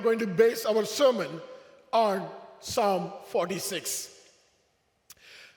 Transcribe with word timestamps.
are 0.00 0.02
going 0.02 0.18
to 0.18 0.26
base 0.26 0.64
our 0.64 0.86
sermon 0.86 1.28
on 1.92 2.26
Psalm 2.60 3.12
46. 3.26 4.08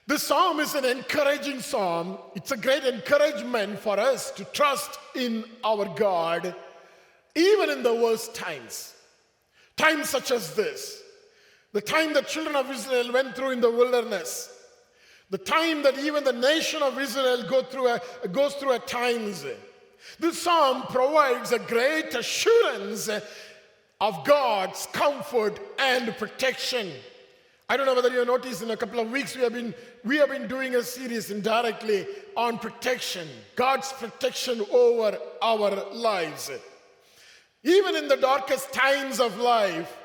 This 0.06 0.22
psalm 0.22 0.60
is 0.60 0.74
an 0.74 0.84
encouraging 0.84 1.60
psalm. 1.60 2.18
It's 2.34 2.50
a 2.50 2.56
great 2.58 2.84
encouragement 2.84 3.78
for 3.78 3.98
us 3.98 4.30
to 4.32 4.44
trust 4.44 4.98
in 5.14 5.44
our 5.64 5.86
God, 5.86 6.54
even 7.34 7.70
in 7.70 7.82
the 7.82 7.94
worst 7.94 8.34
times. 8.34 8.94
Times 9.78 10.10
such 10.10 10.30
as 10.30 10.54
this, 10.54 11.02
the 11.72 11.80
time 11.80 12.12
the 12.12 12.20
children 12.20 12.54
of 12.54 12.70
Israel 12.70 13.14
went 13.14 13.34
through 13.34 13.52
in 13.52 13.62
the 13.62 13.70
wilderness, 13.70 14.52
the 15.30 15.38
time 15.38 15.82
that 15.84 15.98
even 15.98 16.22
the 16.22 16.34
nation 16.34 16.82
of 16.82 16.98
Israel 16.98 17.48
go 17.48 17.62
through 17.62 17.88
a, 17.88 18.00
goes 18.30 18.52
through 18.56 18.72
at 18.72 18.86
times. 18.86 19.46
This 20.20 20.42
psalm 20.42 20.82
provides 20.82 21.52
a 21.52 21.58
great 21.58 22.14
assurance 22.14 23.08
of 24.00 24.24
God's 24.24 24.86
comfort 24.92 25.58
and 25.78 26.16
protection. 26.16 26.90
I 27.68 27.76
don't 27.76 27.86
know 27.86 27.94
whether 27.94 28.10
you 28.10 28.24
noticed 28.24 28.62
in 28.62 28.70
a 28.70 28.76
couple 28.76 29.00
of 29.00 29.10
weeks 29.10 29.34
we 29.34 29.42
have 29.42 29.54
been 29.54 29.74
we 30.04 30.18
have 30.18 30.28
been 30.28 30.46
doing 30.46 30.74
a 30.74 30.82
series 30.82 31.30
indirectly 31.30 32.06
on 32.36 32.58
protection, 32.58 33.26
God's 33.56 33.90
protection 33.92 34.60
over 34.70 35.18
our 35.40 35.70
lives. 35.92 36.50
Even 37.62 37.96
in 37.96 38.08
the 38.08 38.16
darkest 38.16 38.72
times 38.74 39.18
of 39.18 39.38
life, 39.38 39.96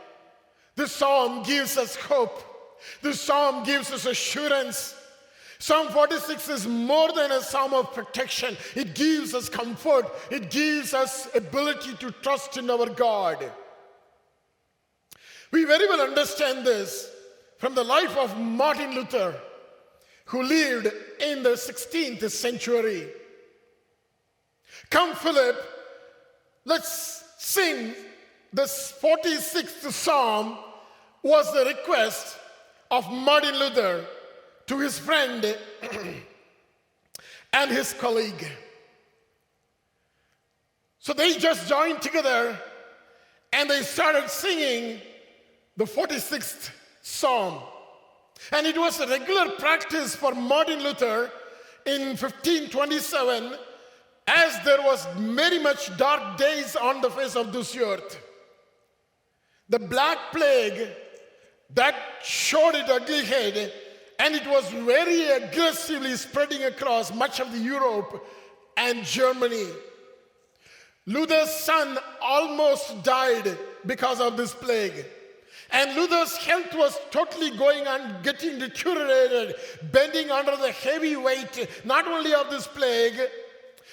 this 0.77 0.93
psalm 0.93 1.43
gives 1.43 1.77
us 1.77 1.97
hope. 1.97 2.41
This 3.01 3.19
psalm 3.19 3.65
gives 3.65 3.91
us 3.91 4.05
assurance. 4.05 4.95
Psalm 5.59 5.89
46 5.89 6.47
is 6.47 6.67
more 6.67 7.11
than 7.11 7.33
a 7.33 7.41
psalm 7.41 7.73
of 7.73 7.93
protection. 7.93 8.55
It 8.75 8.95
gives 8.95 9.35
us 9.35 9.49
comfort. 9.49 10.05
It 10.31 10.49
gives 10.49 10.93
us 10.93 11.27
ability 11.35 11.95
to 11.95 12.11
trust 12.11 12.55
in 12.55 12.69
our 12.69 12.85
God. 12.85 13.51
We 15.51 15.65
very 15.65 15.87
well 15.87 16.01
understand 16.01 16.65
this 16.65 17.11
from 17.57 17.75
the 17.75 17.83
life 17.83 18.15
of 18.17 18.37
Martin 18.37 18.93
Luther, 18.93 19.35
who 20.25 20.43
lived 20.43 20.91
in 21.19 21.43
the 21.43 21.51
16th 21.51 22.29
century. 22.29 23.07
Come, 24.89 25.15
Philip, 25.15 25.55
let's 26.65 27.23
sing 27.37 27.93
this 28.53 28.93
46th 29.01 29.91
psalm 29.91 30.57
was 31.21 31.51
the 31.53 31.65
request 31.65 32.37
of 32.91 33.11
Martin 33.11 33.57
Luther 33.57 34.05
to 34.67 34.79
his 34.79 34.97
friend 34.97 35.57
and 37.53 37.71
his 37.71 37.93
colleague. 37.93 38.47
So 40.99 41.13
they 41.13 41.37
just 41.37 41.67
joined 41.67 42.01
together 42.01 42.57
and 43.51 43.69
they 43.69 43.81
started 43.81 44.29
singing 44.29 45.01
the 45.79 45.85
46th 45.85 46.71
psalm. 47.01 47.63
And 48.51 48.67
it 48.67 48.77
was 48.77 48.99
a 48.99 49.07
regular 49.07 49.51
practice 49.51 50.13
for 50.13 50.35
Martin 50.35 50.83
Luther 50.83 51.31
in 51.85 52.17
1527 52.17 53.53
as 54.27 54.59
there 54.65 54.81
was 54.81 55.07
very 55.15 55.57
much 55.59 55.95
dark 55.97 56.37
days 56.37 56.75
on 56.75 56.99
the 56.99 57.09
face 57.09 57.37
of 57.37 57.53
this 57.53 57.77
earth. 57.77 58.19
The 59.69 59.79
Black 59.79 60.17
Plague 60.33 60.89
that 61.75 61.95
showed 62.23 62.75
its 62.75 62.89
ugly 62.89 63.23
head 63.23 63.71
and 64.19 64.35
it 64.35 64.45
was 64.47 64.69
very 64.71 65.27
aggressively 65.29 66.17
spreading 66.17 66.63
across 66.65 67.13
much 67.13 67.39
of 67.39 67.53
the 67.53 67.59
Europe 67.59 68.27
and 68.75 69.05
Germany. 69.05 69.67
Luther's 71.05 71.51
son 71.51 71.97
almost 72.21 73.01
died 73.01 73.57
because 73.85 74.19
of 74.19 74.35
this 74.35 74.53
plague. 74.53 75.05
And 75.71 75.95
Luther's 75.95 76.35
health 76.37 76.73
was 76.73 76.97
totally 77.11 77.51
going 77.51 77.85
on, 77.85 78.23
getting 78.23 78.57
deteriorated, 78.57 79.55
bending 79.91 80.31
under 80.31 80.57
the 80.57 80.71
heavy 80.71 81.15
weight, 81.15 81.69
not 81.85 82.07
only 82.07 82.33
of 82.33 82.49
this 82.49 82.65
plague, 82.65 83.19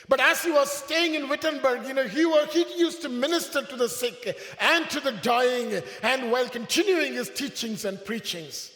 but 0.09 0.21
as 0.21 0.43
he 0.43 0.51
was 0.51 0.71
staying 0.71 1.15
in 1.15 1.29
Wittenberg, 1.29 1.87
you 1.87 1.95
know, 1.95 2.07
he, 2.07 2.25
was, 2.25 2.49
he 2.53 2.65
used 2.79 3.03
to 3.03 3.09
minister 3.09 3.63
to 3.63 3.77
the 3.77 3.89
sick 3.89 4.39
and 4.61 4.89
to 4.91 5.01
the 5.01 5.13
dying, 5.13 5.83
and 6.03 6.31
while 6.31 6.49
continuing 6.49 7.15
his 7.15 7.29
teachings 7.29 7.85
and 7.85 8.03
preachings. 8.05 8.71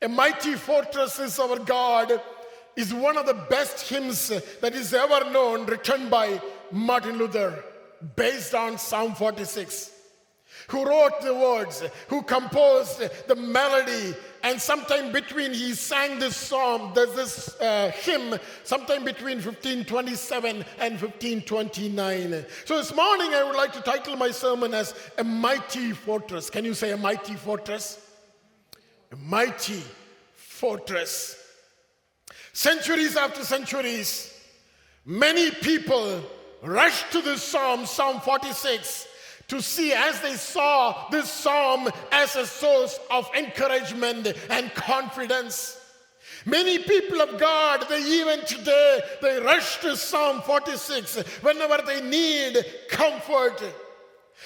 A 0.00 0.08
mighty 0.08 0.54
fortress 0.54 1.18
is 1.18 1.38
our 1.38 1.58
God 1.58 2.20
is 2.76 2.92
one 2.92 3.16
of 3.16 3.26
the 3.26 3.34
best 3.34 3.88
hymns 3.88 4.28
that 4.60 4.74
is 4.74 4.94
ever 4.94 5.30
known, 5.30 5.66
written 5.66 6.08
by 6.08 6.40
Martin 6.70 7.16
Luther, 7.16 7.64
based 8.14 8.54
on 8.54 8.78
Psalm 8.78 9.14
46 9.14 9.95
who 10.68 10.84
wrote 10.84 11.20
the 11.20 11.34
words, 11.34 11.82
who 12.08 12.22
composed 12.22 13.02
the 13.28 13.36
melody, 13.36 14.14
and 14.42 14.60
sometime 14.60 15.12
between 15.12 15.52
he 15.52 15.74
sang 15.74 16.18
this 16.18 16.36
psalm, 16.36 16.92
there's 16.94 17.14
this 17.14 17.60
uh, 17.60 17.90
hymn, 17.94 18.38
sometime 18.64 19.04
between 19.04 19.36
1527 19.36 20.64
and 20.78 21.00
1529. 21.00 22.44
So 22.64 22.76
this 22.76 22.94
morning 22.94 23.34
I 23.34 23.44
would 23.44 23.56
like 23.56 23.72
to 23.74 23.80
title 23.80 24.16
my 24.16 24.30
sermon 24.30 24.74
as 24.74 24.94
A 25.18 25.24
Mighty 25.24 25.92
Fortress. 25.92 26.50
Can 26.50 26.64
you 26.64 26.74
say 26.74 26.92
a 26.92 26.96
mighty 26.96 27.34
fortress? 27.34 28.00
A 29.12 29.16
mighty 29.16 29.82
fortress. 30.34 31.42
Centuries 32.52 33.16
after 33.16 33.44
centuries, 33.44 34.32
many 35.04 35.50
people 35.50 36.22
rushed 36.62 37.12
to 37.12 37.20
this 37.20 37.42
psalm, 37.42 37.86
Psalm 37.86 38.20
46 38.20 39.08
to 39.48 39.62
see 39.62 39.92
as 39.92 40.20
they 40.20 40.34
saw 40.34 41.08
this 41.10 41.30
psalm 41.30 41.88
as 42.10 42.36
a 42.36 42.46
source 42.46 42.98
of 43.10 43.28
encouragement 43.36 44.32
and 44.50 44.74
confidence. 44.74 45.80
Many 46.44 46.78
people 46.78 47.20
of 47.20 47.38
God, 47.40 47.86
they 47.88 48.02
even 48.02 48.44
today, 48.44 49.00
they 49.20 49.40
rush 49.40 49.80
to 49.80 49.96
Psalm 49.96 50.42
46 50.42 51.18
whenever 51.42 51.82
they 51.84 52.00
need 52.00 52.64
comfort. 52.88 53.62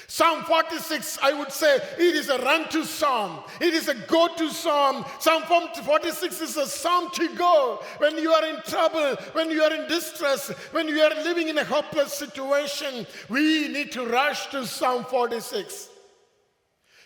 Psalm 0.07 0.45
46, 0.45 1.19
I 1.23 1.33
would 1.33 1.53
say, 1.53 1.77
it 1.77 2.15
is 2.15 2.29
a 2.29 2.39
run 2.39 2.69
to 2.71 2.85
psalm. 2.85 3.41
It 3.61 3.75
is 3.75 3.89
a 3.89 3.95
go 3.95 4.29
to 4.37 4.51
psalm. 4.51 5.05
Psalm 5.19 5.43
46 5.43 6.41
is 6.41 6.57
a 6.57 6.67
psalm 6.67 7.11
to 7.13 7.29
go 7.35 7.83
when 7.99 8.17
you 8.19 8.33
are 8.33 8.47
in 8.47 8.61
trouble, 8.63 9.17
when 9.33 9.51
you 9.51 9.63
are 9.63 9.73
in 9.73 9.89
distress, 9.89 10.49
when 10.73 10.89
you 10.89 11.01
are 11.01 11.15
living 11.23 11.49
in 11.49 11.59
a 11.59 11.65
hopeless 11.65 12.13
situation. 12.13 13.07
We 13.29 13.69
need 13.69 13.93
to 13.93 14.07
rush 14.07 14.49
to 14.49 14.67
Psalm 14.67 15.05
46. 15.05 15.89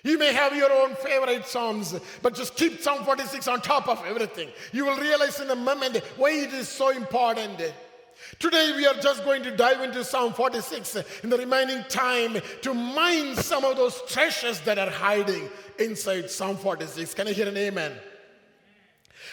You 0.02 0.18
may 0.18 0.34
have 0.34 0.54
your 0.54 0.70
own 0.70 0.94
favorite 0.96 1.46
Psalms, 1.46 1.98
but 2.20 2.34
just 2.34 2.56
keep 2.56 2.80
Psalm 2.80 3.04
46 3.04 3.48
on 3.48 3.62
top 3.62 3.88
of 3.88 4.04
everything. 4.04 4.50
You 4.70 4.84
will 4.84 4.98
realize 4.98 5.40
in 5.40 5.50
a 5.50 5.56
moment 5.56 5.96
why 6.18 6.30
it 6.30 6.52
is 6.52 6.68
so 6.68 6.90
important. 6.90 7.60
Today, 8.38 8.72
we 8.76 8.86
are 8.86 8.94
just 8.94 9.24
going 9.24 9.42
to 9.42 9.56
dive 9.56 9.80
into 9.80 10.04
Psalm 10.04 10.32
46 10.32 10.96
in 11.22 11.30
the 11.30 11.38
remaining 11.38 11.84
time 11.88 12.36
to 12.62 12.74
mine 12.74 13.36
some 13.36 13.64
of 13.64 13.76
those 13.76 14.00
treasures 14.08 14.60
that 14.60 14.78
are 14.78 14.90
hiding 14.90 15.48
inside 15.78 16.30
Psalm 16.30 16.56
46. 16.56 17.14
Can 17.14 17.28
I 17.28 17.32
hear 17.32 17.48
an 17.48 17.56
amen? 17.56 17.92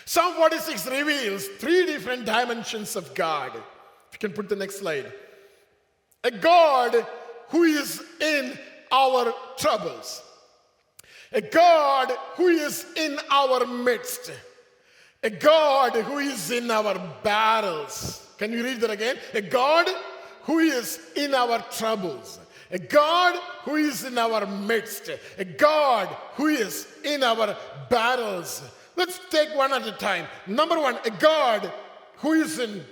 Psalm 0.06 0.34
46 0.36 0.88
reveals 0.88 1.48
three 1.48 1.86
different 1.86 2.26
dimensions 2.26 2.96
of 2.96 3.14
God. 3.14 3.56
If 3.56 4.14
you 4.14 4.20
can 4.20 4.34
put 4.34 4.50
the 4.50 4.56
next 4.56 4.80
slide. 4.80 5.12
A 6.24 6.32
God 6.32 7.06
who 7.50 7.64
is 7.64 8.04
in 8.20 8.58
our 8.92 9.34
troubles, 9.58 10.22
a 11.32 11.42
God 11.42 12.12
who 12.36 12.48
is 12.48 12.86
in 12.96 13.18
our 13.32 13.66
midst, 13.66 14.32
a 15.24 15.30
God 15.30 15.94
who 15.94 16.18
is 16.18 16.52
in 16.52 16.70
our 16.70 17.00
battles 17.24 18.28
can 18.42 18.52
you 18.52 18.64
read 18.64 18.82
that 18.82 18.90
again? 18.90 19.18
A 19.36 19.42
God 19.44 19.88
who 20.46 20.58
is 20.58 21.00
in 21.16 21.36
our 21.36 21.60
troubles, 21.70 22.40
a 22.72 22.80
God 22.80 23.40
who 23.66 23.76
is 23.76 24.04
in 24.04 24.18
our 24.18 24.48
midst, 24.48 25.12
a 25.38 25.46
God 25.46 26.08
who 26.34 26.48
is 26.48 26.88
in 27.04 27.22
our 27.22 27.56
battles. 27.88 28.64
Let's 28.96 29.20
take 29.30 29.56
one 29.56 29.72
at 29.74 29.86
a 29.86 29.92
time. 29.92 30.26
Number 30.48 30.80
one, 30.80 30.98
a 31.06 31.12
God 31.12 31.72
who 32.16 32.32
is 32.32 32.58
in 32.58 32.84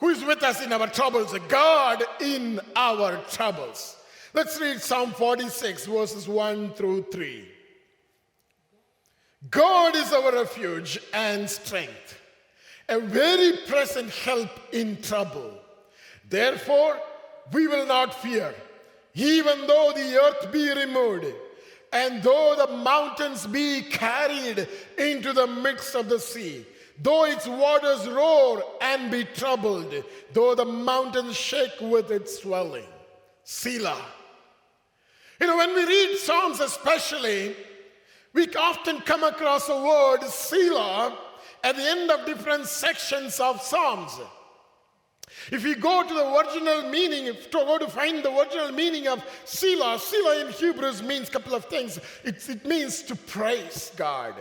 who 0.00 0.10
is 0.10 0.22
with 0.22 0.42
us 0.42 0.62
in 0.62 0.70
our 0.70 0.88
troubles, 0.88 1.32
a 1.32 1.40
God 1.40 2.04
in 2.20 2.60
our 2.76 3.16
troubles. 3.30 3.96
Let's 4.34 4.60
read 4.60 4.82
Psalm 4.82 5.12
46, 5.12 5.86
verses 5.86 6.28
1 6.28 6.74
through 6.74 7.06
3. 7.10 7.48
God 9.50 9.96
is 9.96 10.12
our 10.12 10.30
refuge 10.30 10.98
and 11.14 11.48
strength 11.48 12.20
a 12.88 13.00
very 13.00 13.56
present 13.66 14.10
help 14.10 14.50
in 14.72 15.00
trouble. 15.00 15.52
Therefore, 16.28 16.98
we 17.52 17.66
will 17.66 17.86
not 17.86 18.14
fear, 18.22 18.54
even 19.14 19.66
though 19.66 19.92
the 19.94 20.20
earth 20.22 20.52
be 20.52 20.72
removed, 20.72 21.26
and 21.92 22.22
though 22.22 22.54
the 22.56 22.76
mountains 22.78 23.46
be 23.46 23.82
carried 23.82 24.66
into 24.98 25.32
the 25.32 25.46
midst 25.46 25.94
of 25.94 26.08
the 26.08 26.18
sea, 26.18 26.66
though 27.00 27.24
its 27.24 27.46
waters 27.46 28.08
roar 28.08 28.62
and 28.80 29.10
be 29.10 29.24
troubled, 29.24 29.94
though 30.32 30.54
the 30.54 30.64
mountains 30.64 31.36
shake 31.36 31.80
with 31.80 32.10
its 32.10 32.42
swelling. 32.42 32.86
Selah. 33.44 34.04
You 35.40 35.46
know, 35.46 35.56
when 35.56 35.74
we 35.74 35.84
read 35.84 36.16
Psalms, 36.16 36.60
especially, 36.60 37.54
we 38.32 38.48
often 38.56 39.00
come 39.00 39.22
across 39.22 39.66
the 39.66 39.76
word 39.76 40.22
Selah 40.24 41.16
at 41.64 41.76
the 41.76 41.82
end 41.82 42.10
of 42.10 42.26
different 42.26 42.66
sections 42.66 43.40
of 43.40 43.60
Psalms. 43.60 44.20
If 45.50 45.64
you 45.64 45.74
go 45.74 46.06
to 46.06 46.14
the 46.14 46.36
original 46.36 46.90
meaning, 46.90 47.26
if 47.26 47.50
to 47.50 47.58
go 47.58 47.78
to 47.78 47.88
find 47.88 48.22
the 48.22 48.30
original 48.38 48.70
meaning 48.70 49.08
of 49.08 49.24
Selah, 49.44 49.98
Selah 49.98 50.46
in 50.46 50.52
Hebrews 50.52 51.02
means 51.02 51.28
a 51.28 51.32
couple 51.32 51.54
of 51.54 51.64
things. 51.64 51.98
It, 52.22 52.48
it 52.48 52.66
means 52.66 53.02
to 53.04 53.16
praise 53.16 53.90
God. 53.96 54.34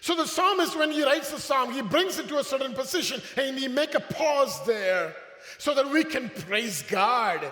So 0.00 0.14
the 0.14 0.26
psalmist, 0.26 0.78
when 0.78 0.92
he 0.92 1.04
writes 1.04 1.32
the 1.32 1.40
psalm, 1.40 1.72
he 1.72 1.82
brings 1.82 2.18
it 2.18 2.28
to 2.28 2.38
a 2.38 2.44
certain 2.44 2.74
position 2.74 3.20
and 3.36 3.58
he 3.58 3.68
make 3.68 3.94
a 3.94 4.00
pause 4.00 4.64
there 4.64 5.14
so 5.58 5.74
that 5.74 5.90
we 5.90 6.04
can 6.04 6.30
praise 6.30 6.82
God. 6.82 7.44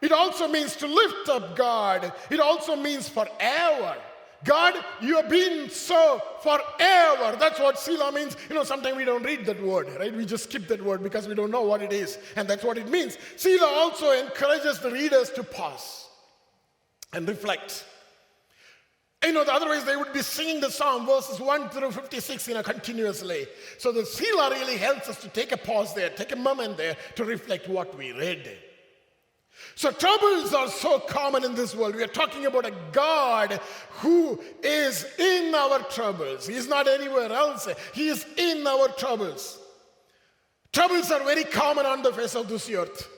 It 0.00 0.12
also 0.12 0.46
means 0.46 0.76
to 0.76 0.86
lift 0.86 1.28
up 1.28 1.56
God. 1.56 2.12
It 2.30 2.40
also 2.40 2.76
means 2.76 3.08
forever. 3.08 3.96
God, 4.44 4.74
you 5.02 5.16
have 5.16 5.28
been 5.28 5.68
so 5.68 6.22
forever. 6.42 7.36
That's 7.38 7.60
what 7.60 7.78
Selah 7.78 8.10
means. 8.10 8.36
You 8.48 8.54
know, 8.54 8.64
sometimes 8.64 8.96
we 8.96 9.04
don't 9.04 9.22
read 9.22 9.44
that 9.46 9.62
word, 9.62 9.88
right? 9.98 10.14
We 10.14 10.24
just 10.24 10.44
skip 10.44 10.66
that 10.68 10.82
word 10.82 11.02
because 11.02 11.28
we 11.28 11.34
don't 11.34 11.50
know 11.50 11.62
what 11.62 11.82
it 11.82 11.92
is. 11.92 12.18
And 12.36 12.48
that's 12.48 12.64
what 12.64 12.78
it 12.78 12.88
means. 12.88 13.18
Selah 13.36 13.66
also 13.66 14.12
encourages 14.12 14.78
the 14.78 14.90
readers 14.90 15.30
to 15.30 15.42
pause 15.42 16.08
and 17.12 17.28
reflect. 17.28 17.84
You 19.22 19.32
know, 19.32 19.42
otherwise 19.42 19.84
they 19.84 19.96
would 19.96 20.14
be 20.14 20.22
singing 20.22 20.60
the 20.60 20.70
psalm 20.70 21.04
verses 21.04 21.38
1 21.38 21.68
through 21.68 21.90
56 21.90 22.48
you 22.48 22.54
know, 22.54 22.62
continuously. 22.62 23.46
So 23.76 23.92
the 23.92 24.06
Selah 24.06 24.50
really 24.52 24.78
helps 24.78 25.10
us 25.10 25.20
to 25.20 25.28
take 25.28 25.52
a 25.52 25.58
pause 25.58 25.94
there, 25.94 26.08
take 26.08 26.32
a 26.32 26.36
moment 26.36 26.78
there 26.78 26.96
to 27.16 27.24
reflect 27.26 27.68
what 27.68 27.96
we 27.98 28.12
read. 28.12 28.56
So 29.74 29.90
troubles 29.90 30.52
are 30.52 30.68
so 30.68 30.98
common 30.98 31.44
in 31.44 31.54
this 31.54 31.74
world. 31.74 31.94
We 31.94 32.02
are 32.02 32.06
talking 32.08 32.46
about 32.46 32.66
a 32.66 32.74
God 32.92 33.60
who 34.00 34.40
is 34.62 35.06
in 35.18 35.54
our 35.54 35.80
troubles. 35.84 36.46
He 36.46 36.54
is 36.54 36.68
not 36.68 36.86
anywhere 36.86 37.32
else. 37.32 37.68
He 37.94 38.08
is 38.08 38.26
in 38.36 38.66
our 38.66 38.88
troubles. 38.88 39.58
Troubles 40.72 41.10
are 41.10 41.24
very 41.24 41.44
common 41.44 41.86
on 41.86 42.02
the 42.02 42.12
face 42.12 42.34
of 42.34 42.48
this 42.48 42.70
earth. 42.70 43.08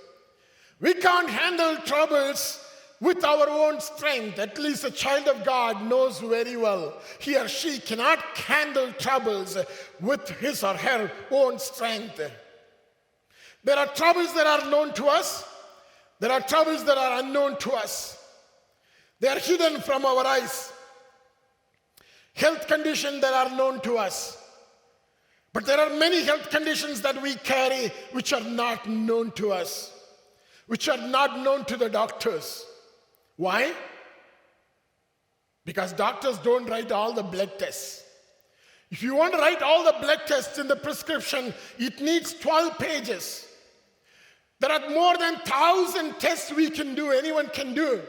We 0.80 0.94
can't 0.94 1.28
handle 1.28 1.76
troubles 1.84 2.58
with 3.00 3.24
our 3.24 3.48
own 3.48 3.80
strength. 3.80 4.38
At 4.38 4.58
least 4.58 4.84
a 4.84 4.90
child 4.90 5.26
of 5.28 5.44
God 5.44 5.82
knows 5.88 6.20
very 6.20 6.56
well. 6.56 6.94
He 7.18 7.36
or 7.36 7.48
she 7.48 7.78
cannot 7.78 8.20
handle 8.36 8.92
troubles 8.92 9.58
with 10.00 10.28
his 10.38 10.62
or 10.62 10.74
her 10.74 11.10
own 11.30 11.58
strength. 11.58 12.20
There 13.64 13.78
are 13.78 13.86
troubles 13.86 14.32
that 14.34 14.46
are 14.46 14.70
known 14.70 14.92
to 14.94 15.06
us, 15.06 15.44
there 16.22 16.30
are 16.30 16.40
troubles 16.40 16.84
that 16.84 16.96
are 16.96 17.18
unknown 17.18 17.56
to 17.58 17.72
us. 17.72 18.16
They 19.18 19.26
are 19.26 19.40
hidden 19.40 19.80
from 19.80 20.06
our 20.06 20.24
eyes. 20.24 20.72
Health 22.32 22.68
conditions 22.68 23.20
that 23.22 23.34
are 23.34 23.56
known 23.56 23.80
to 23.80 23.98
us. 23.98 24.38
But 25.52 25.66
there 25.66 25.80
are 25.80 25.90
many 25.98 26.22
health 26.22 26.48
conditions 26.48 27.00
that 27.00 27.20
we 27.20 27.34
carry 27.34 27.90
which 28.12 28.32
are 28.32 28.40
not 28.40 28.88
known 28.88 29.32
to 29.32 29.50
us, 29.50 29.92
which 30.68 30.88
are 30.88 31.08
not 31.08 31.40
known 31.40 31.64
to 31.64 31.76
the 31.76 31.90
doctors. 31.90 32.66
Why? 33.34 33.72
Because 35.64 35.92
doctors 35.92 36.38
don't 36.38 36.70
write 36.70 36.92
all 36.92 37.12
the 37.12 37.24
blood 37.24 37.58
tests. 37.58 38.04
If 38.92 39.02
you 39.02 39.16
want 39.16 39.32
to 39.34 39.40
write 39.40 39.60
all 39.60 39.82
the 39.82 39.98
blood 40.00 40.20
tests 40.28 40.56
in 40.60 40.68
the 40.68 40.76
prescription, 40.76 41.52
it 41.80 42.00
needs 42.00 42.32
12 42.32 42.78
pages. 42.78 43.48
There 44.62 44.70
are 44.70 44.90
more 44.90 45.18
than 45.18 45.34
1,000 45.34 46.20
tests 46.20 46.52
we 46.52 46.70
can 46.70 46.94
do, 46.94 47.10
anyone 47.10 47.48
can 47.48 47.74
do. 47.74 48.00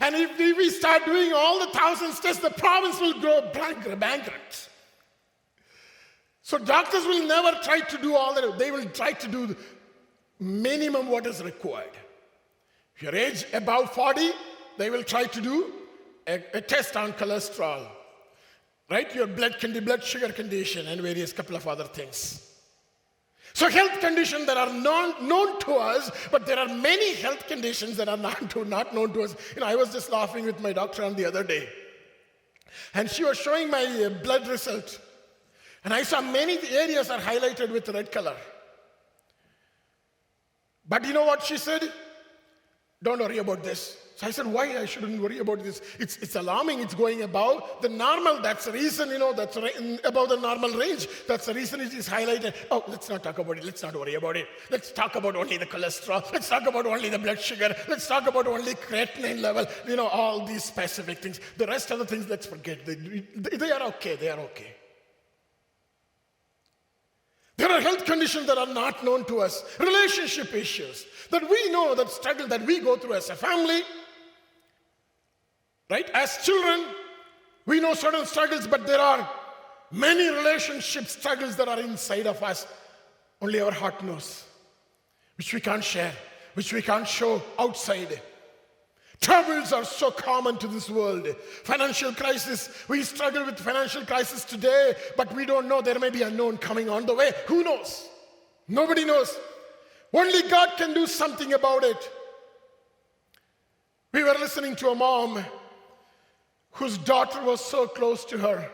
And 0.00 0.14
if 0.14 0.38
we 0.38 0.70
start 0.70 1.04
doing 1.04 1.34
all 1.34 1.60
the 1.60 1.66
thousands 1.66 2.18
tests, 2.18 2.40
the 2.40 2.48
province 2.48 2.98
will 2.98 3.20
go 3.20 3.50
bankrupt. 3.52 4.70
So 6.40 6.56
doctors 6.56 7.04
will 7.04 7.26
never 7.26 7.58
try 7.62 7.80
to 7.80 7.98
do 7.98 8.16
all 8.16 8.32
that. 8.32 8.58
They 8.58 8.70
will 8.70 8.86
try 8.86 9.12
to 9.12 9.28
do 9.28 9.54
minimum 10.40 11.10
what 11.10 11.26
is 11.26 11.42
required. 11.42 11.96
If 12.94 13.02
you're 13.02 13.14
age 13.14 13.44
above 13.52 13.92
40, 13.92 14.30
they 14.78 14.88
will 14.88 15.02
try 15.02 15.24
to 15.24 15.40
do 15.42 15.74
a, 16.26 16.42
a 16.54 16.60
test 16.62 16.96
on 16.96 17.12
cholesterol, 17.12 17.86
right? 18.88 19.14
Your 19.14 19.26
blood, 19.26 19.58
can 19.58 19.74
be 19.74 19.80
blood 19.80 20.02
sugar 20.02 20.32
condition 20.32 20.86
and 20.86 21.02
various 21.02 21.34
couple 21.34 21.54
of 21.54 21.68
other 21.68 21.84
things. 21.84 22.55
So 23.56 23.70
health 23.70 24.00
conditions 24.00 24.44
that 24.48 24.58
are 24.58 24.70
non, 24.70 25.26
known 25.26 25.58
to 25.60 25.76
us, 25.76 26.10
but 26.30 26.44
there 26.44 26.58
are 26.58 26.68
many 26.68 27.14
health 27.14 27.48
conditions 27.48 27.96
that 27.96 28.06
are 28.06 28.18
not, 28.18 28.50
to, 28.50 28.64
not 28.76 28.94
known 28.94 29.14
to 29.14 29.22
us. 29.22 29.34
You 29.54 29.62
know, 29.62 29.66
I 29.66 29.74
was 29.74 29.94
just 29.94 30.12
laughing 30.12 30.44
with 30.44 30.60
my 30.60 30.74
doctor 30.74 31.02
on 31.02 31.14
the 31.14 31.24
other 31.24 31.42
day. 31.42 31.66
And 32.92 33.08
she 33.08 33.24
was 33.24 33.38
showing 33.38 33.70
my 33.70 33.82
uh, 33.82 34.10
blood 34.22 34.46
result. 34.46 35.00
And 35.84 35.94
I 35.94 36.02
saw 36.02 36.20
many 36.20 36.58
areas 36.68 37.08
are 37.08 37.18
highlighted 37.18 37.72
with 37.72 37.88
red 37.88 38.12
color. 38.12 38.36
But 40.86 41.06
you 41.06 41.14
know 41.14 41.24
what 41.24 41.42
she 41.42 41.56
said? 41.56 41.90
Don't 43.02 43.20
worry 43.20 43.38
about 43.38 43.62
this. 43.62 43.96
So 44.16 44.26
I 44.26 44.30
said, 44.30 44.46
why 44.46 44.78
I 44.78 44.86
shouldn't 44.86 45.20
worry 45.20 45.40
about 45.40 45.62
this? 45.62 45.82
It's, 45.98 46.16
it's 46.16 46.36
alarming. 46.36 46.80
It's 46.80 46.94
going 46.94 47.20
above 47.20 47.82
the 47.82 47.90
normal. 47.90 48.40
That's 48.40 48.64
the 48.64 48.72
reason, 48.72 49.10
you 49.10 49.18
know, 49.18 49.34
that's 49.34 49.58
above 49.58 50.30
the 50.30 50.38
normal 50.40 50.70
range. 50.70 51.06
That's 51.28 51.44
the 51.44 51.52
reason 51.52 51.82
it 51.82 51.92
is 51.92 52.08
highlighted. 52.08 52.54
Oh, 52.70 52.82
let's 52.88 53.10
not 53.10 53.22
talk 53.22 53.36
about 53.36 53.58
it. 53.58 53.64
Let's 53.64 53.82
not 53.82 53.94
worry 53.94 54.14
about 54.14 54.38
it. 54.38 54.48
Let's 54.70 54.90
talk 54.90 55.16
about 55.16 55.36
only 55.36 55.58
the 55.58 55.66
cholesterol. 55.66 56.32
Let's 56.32 56.48
talk 56.48 56.66
about 56.66 56.86
only 56.86 57.10
the 57.10 57.18
blood 57.18 57.38
sugar. 57.38 57.76
Let's 57.88 58.08
talk 58.08 58.26
about 58.26 58.46
only 58.46 58.72
creatinine 58.74 59.42
level. 59.42 59.66
You 59.86 59.96
know, 59.96 60.06
all 60.06 60.46
these 60.46 60.64
specific 60.64 61.18
things. 61.18 61.38
The 61.58 61.66
rest 61.66 61.90
of 61.90 61.98
the 61.98 62.06
things, 62.06 62.26
let's 62.26 62.46
forget. 62.46 62.86
They, 62.86 62.94
they 62.94 63.70
are 63.70 63.82
okay. 63.82 64.16
They 64.16 64.30
are 64.30 64.40
okay. 64.40 64.76
There 67.58 67.70
are 67.70 67.80
health 67.80 68.04
conditions 68.04 68.46
that 68.46 68.58
are 68.58 68.66
not 68.66 69.02
known 69.02 69.24
to 69.26 69.40
us, 69.40 69.64
relationship 69.78 70.54
issues 70.54 71.06
that 71.30 71.48
we 71.48 71.70
know 71.70 71.94
that 71.94 72.10
struggle 72.10 72.46
that 72.48 72.62
we 72.66 72.80
go 72.80 72.96
through 72.96 73.14
as 73.14 73.30
a 73.30 73.34
family, 73.34 73.82
Right? 75.88 76.08
As 76.10 76.38
children, 76.38 76.86
we 77.64 77.80
know 77.80 77.94
certain 77.94 78.26
struggles, 78.26 78.66
but 78.66 78.86
there 78.86 79.00
are 79.00 79.28
many 79.90 80.28
relationship 80.28 81.06
struggles 81.06 81.56
that 81.56 81.68
are 81.68 81.80
inside 81.80 82.26
of 82.26 82.42
us. 82.42 82.66
Only 83.40 83.60
our 83.60 83.72
heart 83.72 84.02
knows, 84.02 84.44
which 85.36 85.52
we 85.54 85.60
can't 85.60 85.84
share, 85.84 86.12
which 86.54 86.72
we 86.72 86.82
can't 86.82 87.06
show 87.06 87.42
outside. 87.58 88.20
Troubles 89.20 89.72
are 89.72 89.84
so 89.84 90.10
common 90.10 90.58
to 90.58 90.66
this 90.66 90.90
world. 90.90 91.26
Financial 91.64 92.12
crisis, 92.12 92.84
we 92.88 93.02
struggle 93.02 93.46
with 93.46 93.58
financial 93.58 94.04
crisis 94.04 94.44
today, 94.44 94.94
but 95.16 95.34
we 95.34 95.46
don't 95.46 95.68
know 95.68 95.80
there 95.80 95.98
may 95.98 96.10
be 96.10 96.22
unknown 96.22 96.58
coming 96.58 96.88
on 96.88 97.06
the 97.06 97.14
way. 97.14 97.32
Who 97.46 97.62
knows? 97.62 98.08
Nobody 98.68 99.04
knows. 99.04 99.36
Only 100.12 100.48
God 100.48 100.70
can 100.76 100.94
do 100.94 101.06
something 101.06 101.52
about 101.52 101.84
it. 101.84 102.10
We 104.12 104.22
were 104.22 104.34
listening 104.34 104.76
to 104.76 104.90
a 104.90 104.94
mom 104.94 105.44
whose 106.76 106.98
daughter 106.98 107.42
was 107.42 107.64
so 107.64 107.86
close 107.86 108.24
to 108.26 108.38
her, 108.38 108.70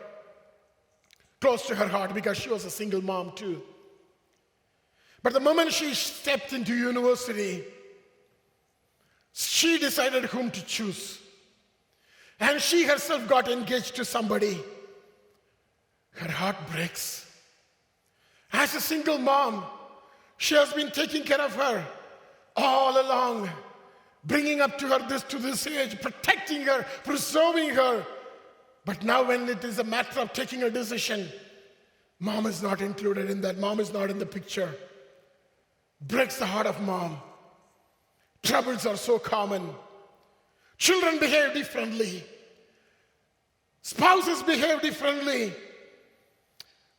close 1.39 1.65
to 1.67 1.75
her 1.75 1.87
heart 1.87 2.13
because 2.13 2.37
she 2.37 2.49
was 2.49 2.65
a 2.65 2.69
single 2.69 3.01
mom 3.01 3.31
too. 3.33 3.61
But 5.21 5.31
the 5.31 5.39
moment 5.39 5.71
she 5.71 5.93
stepped 5.93 6.51
into 6.51 6.75
university, 6.75 7.63
she 9.31 9.79
decided 9.79 10.25
whom 10.25 10.51
to 10.51 10.65
choose. 10.65 11.19
And 12.39 12.61
she 12.61 12.83
herself 12.83 13.27
got 13.29 13.47
engaged 13.47 13.95
to 13.95 14.05
somebody. 14.05 14.59
Her 16.11 16.29
heart 16.29 16.57
breaks. 16.71 17.25
As 18.51 18.75
a 18.75 18.81
single 18.81 19.17
mom, 19.17 19.63
she 20.37 20.55
has 20.55 20.73
been 20.73 20.91
taking 20.91 21.23
care 21.23 21.41
of 21.41 21.55
her 21.55 21.85
all 22.55 22.99
along 23.01 23.49
bringing 24.25 24.61
up 24.61 24.77
to 24.79 24.87
her 24.87 25.07
this 25.07 25.23
to 25.23 25.37
this 25.37 25.65
age, 25.67 26.01
protecting 26.01 26.61
her, 26.63 26.85
preserving 27.03 27.69
her. 27.69 28.05
But 28.85 29.03
now, 29.03 29.23
when 29.23 29.47
it 29.47 29.63
is 29.63 29.79
a 29.79 29.83
matter 29.83 30.19
of 30.19 30.33
taking 30.33 30.63
a 30.63 30.69
decision, 30.69 31.29
mom 32.19 32.45
is 32.45 32.61
not 32.61 32.81
included 32.81 33.29
in 33.29 33.41
that. 33.41 33.57
Mom 33.57 33.79
is 33.79 33.93
not 33.93 34.09
in 34.09 34.19
the 34.19 34.25
picture. 34.25 34.73
Breaks 36.01 36.37
the 36.37 36.45
heart 36.45 36.67
of 36.67 36.81
mom. 36.81 37.17
Troubles 38.41 38.85
are 38.85 38.97
so 38.97 39.17
common. 39.17 39.69
Children 40.77 41.19
behave 41.19 41.53
differently. 41.53 42.25
Spouses 43.83 44.43
behave 44.43 44.81
differently. 44.81 45.53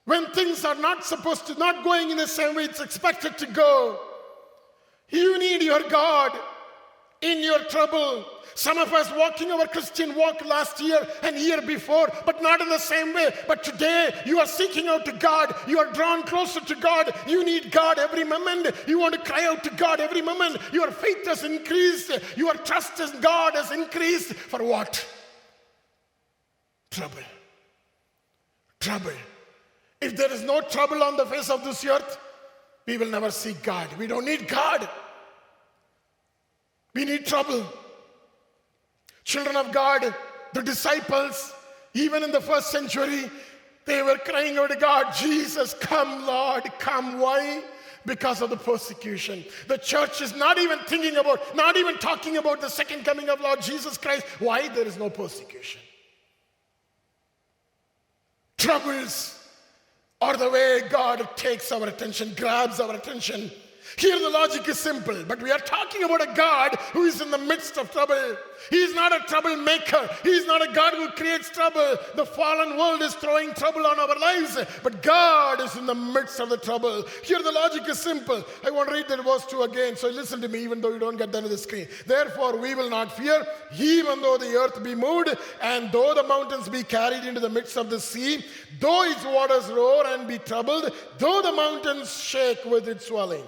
When 0.07 0.27
things 0.33 0.65
are 0.65 0.75
not 0.75 1.05
supposed 1.05 1.47
to, 1.47 1.55
not 1.55 1.85
going 1.85 2.11
in 2.11 2.17
the 2.17 2.27
same 2.27 2.55
way 2.55 2.65
it's 2.65 2.81
expected 2.81 3.37
to 3.39 3.47
go, 3.47 4.01
you 5.11 5.39
need 5.39 5.63
your 5.63 5.83
God 5.89 6.39
in 7.25 7.43
your 7.43 7.61
trouble. 7.65 8.27
Some 8.55 8.79
of 8.79 8.93
us 8.93 9.11
walking 9.17 9.51
our 9.51 9.67
Christian 9.67 10.15
walk 10.15 10.45
last 10.45 10.81
year 10.81 11.05
and 11.23 11.37
year 11.37 11.61
before, 11.61 12.09
but 12.25 12.41
not 12.41 12.61
in 12.61 12.69
the 12.69 12.79
same 12.79 13.13
way. 13.13 13.35
But 13.49 13.65
today 13.65 14.15
you 14.25 14.39
are 14.39 14.47
seeking 14.47 14.87
out 14.87 15.05
to 15.07 15.13
God. 15.13 15.55
You 15.67 15.81
are 15.81 15.93
drawn 15.93 16.23
closer 16.23 16.61
to 16.61 16.75
God. 16.77 17.13
You 17.27 17.45
need 17.45 17.73
God 17.73 17.99
every 17.99 18.23
moment. 18.23 18.71
You 18.87 19.01
want 19.01 19.15
to 19.15 19.21
cry 19.21 19.47
out 19.47 19.65
to 19.65 19.71
God 19.71 19.99
every 19.99 20.23
moment. 20.23 20.59
Your 20.73 20.91
faith 20.93 21.27
has 21.27 21.43
increased. 21.43 22.13
Your 22.37 22.55
trust 22.55 23.01
in 23.01 23.21
God 23.21 23.55
has 23.55 23.73
increased. 23.73 24.35
For 24.35 24.63
what? 24.63 25.05
Trouble. 26.93 27.19
Trouble. 28.79 29.19
If 30.01 30.17
there 30.17 30.33
is 30.33 30.43
no 30.43 30.61
trouble 30.61 31.03
on 31.03 31.17
the 31.17 31.27
face 31.27 31.51
of 31.51 31.65
this 31.65 31.85
earth, 31.85 32.19
we 32.87 32.99
will 32.99 33.09
never 33.09 33.31
seek 33.33 33.63
God. 33.63 33.89
We 33.99 34.07
don't 34.07 34.27
need 34.27 34.47
God. 34.47 34.89
We 36.95 37.05
need 37.05 37.27
trouble. 37.27 37.67
Children 39.25 39.57
of 39.57 39.73
God, 39.73 40.15
the 40.53 40.63
disciples, 40.63 41.53
even 41.93 42.23
in 42.23 42.31
the 42.31 42.41
first 42.41 42.71
century, 42.71 43.31
they 43.85 44.03
were 44.03 44.17
crying 44.19 44.57
out 44.59 44.71
to 44.71 44.77
God, 44.77 45.13
Jesus, 45.15 45.75
come, 45.75 46.27
Lord, 46.27 46.65
come. 46.79 47.19
Why? 47.19 47.63
Because 48.07 48.43
of 48.43 48.51
the 48.51 48.57
persecution. 48.57 49.45
The 49.67 49.79
church 49.79 50.21
is 50.21 50.37
not 50.37 50.59
even 50.59 50.79
thinking 50.81 51.17
about, 51.17 51.57
not 51.57 51.77
even 51.77 51.97
talking 51.97 52.37
about 52.37 52.61
the 52.61 52.69
second 52.69 53.05
coming 53.05 53.29
of 53.29 53.41
Lord 53.41 53.61
Jesus 53.61 53.99
Christ. 53.99 54.25
Why? 54.39 54.69
There 54.69 54.87
is 54.87 54.99
no 54.99 55.11
persecution. 55.11 55.81
Troubles 58.59 59.43
are 60.21 60.37
the 60.37 60.49
way 60.49 60.83
God 60.89 61.29
takes 61.37 61.73
our 61.73 61.87
attention, 61.87 62.35
grabs 62.37 62.81
our 62.81 62.95
attention 62.95 63.51
here 63.97 64.19
the 64.19 64.31
logic 64.31 64.69
is 64.69 64.79
simple, 64.79 65.25
but 65.27 65.43
we 65.43 65.51
are 65.51 65.59
talking 65.59 66.05
about 66.05 66.23
a 66.23 66.35
God 66.35 66.77
who 66.93 67.05
is 67.05 67.21
in 67.21 67.31
the 67.31 67.39
midst 67.39 67.79
of 67.79 67.91
trouble. 67.91 68.37
He 68.71 68.79
is 68.83 68.95
not 68.95 69.15
a 69.15 69.25
troublemaker. 69.27 70.09
He 70.23 70.31
is 70.31 70.47
not 70.47 70.69
a 70.69 70.73
God 70.73 70.95
who 70.95 71.09
creates 71.11 71.51
trouble. 71.51 71.97
The 72.15 72.25
fallen 72.25 72.77
world 72.79 73.03
is 73.03 73.15
throwing 73.15 73.53
trouble 73.55 73.87
on 73.87 73.99
our 73.99 74.19
lives, 74.19 74.59
but 74.83 75.03
God 75.03 75.61
is 75.61 75.77
in 75.77 75.87
the 75.87 75.95
midst 75.95 76.41
of 76.41 76.49
the 76.49 76.57
trouble. 76.57 77.05
Here 77.23 77.43
the 77.43 77.53
logic 77.53 77.89
is 77.89 77.99
simple. 77.99 78.43
I 78.65 78.71
want 78.71 78.89
to 78.89 78.95
read 78.95 79.09
that 79.09 79.23
verse 79.23 79.47
2 79.47 79.63
again, 79.63 79.97
so 79.97 80.09
listen 80.09 80.41
to 80.41 80.49
me 80.49 80.61
even 80.61 80.81
though 80.81 80.93
you 80.93 80.99
don't 80.99 81.17
get 81.17 81.33
that 81.33 81.45
on 81.45 81.51
the 81.51 81.59
screen. 81.59 81.87
Therefore 82.07 82.57
we 82.57 82.75
will 82.75 82.91
not 82.91 83.17
fear, 83.17 83.47
even 83.79 84.21
though 84.23 84.39
the 84.39 84.57
earth 84.57 84.83
be 84.83 84.95
moved, 84.95 85.37
and 85.63 85.93
though 85.93 86.15
the 86.15 86.23
mountains 86.23 86.69
be 86.69 86.83
carried 86.83 87.25
into 87.25 87.41
the 87.41 87.49
midst 87.49 87.77
of 87.77 87.91
the 87.91 88.01
sea, 88.01 88.45
though 88.81 89.05
its 89.05 89.25
waters 89.25 89.67
roar 89.69 90.07
and 90.07 90.27
be 90.27 90.39
troubled, 90.39 90.93
though 91.19 91.43
the 91.43 91.53
mountains 91.53 92.13
shake 92.23 92.65
with 92.65 92.89
its 92.89 93.07
swelling. 93.07 93.45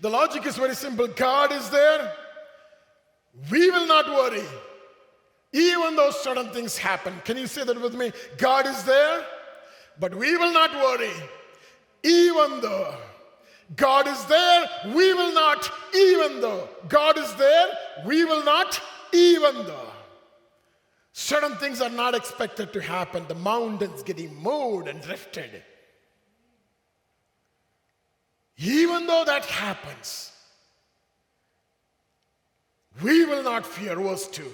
The 0.00 0.08
logic 0.08 0.46
is 0.46 0.56
very 0.56 0.74
simple 0.74 1.06
God 1.06 1.52
is 1.52 1.68
there. 1.70 2.12
We 3.50 3.70
will 3.70 3.86
not 3.86 4.08
worry, 4.08 4.42
even 5.52 5.96
though 5.96 6.10
certain 6.10 6.50
things 6.50 6.76
happen. 6.76 7.14
Can 7.24 7.36
you 7.36 7.46
say 7.46 7.64
that 7.64 7.80
with 7.80 7.94
me? 7.94 8.12
God 8.38 8.66
is 8.66 8.82
there, 8.84 9.24
but 9.98 10.14
we 10.14 10.36
will 10.36 10.52
not 10.52 10.74
worry, 10.74 11.12
even 12.02 12.60
though. 12.60 12.96
God 13.76 14.08
is 14.08 14.24
there, 14.24 14.68
we 14.86 15.14
will 15.14 15.32
not, 15.32 15.70
even 15.94 16.40
though. 16.40 16.68
God 16.88 17.18
is 17.18 17.32
there, 17.36 17.68
we 18.04 18.24
will 18.24 18.44
not, 18.44 18.80
even 19.12 19.54
though. 19.64 19.86
Certain 21.12 21.54
things 21.56 21.80
are 21.80 21.90
not 21.90 22.14
expected 22.14 22.72
to 22.72 22.80
happen. 22.80 23.26
The 23.28 23.34
mountains 23.34 24.02
getting 24.02 24.34
moved 24.42 24.88
and 24.88 25.00
drifted. 25.00 25.62
Even 28.60 29.06
though 29.06 29.24
that 29.24 29.44
happens, 29.46 30.32
we 33.02 33.24
will 33.24 33.42
not 33.42 33.64
fear. 33.64 33.96
Verse 33.96 34.28
2. 34.28 34.44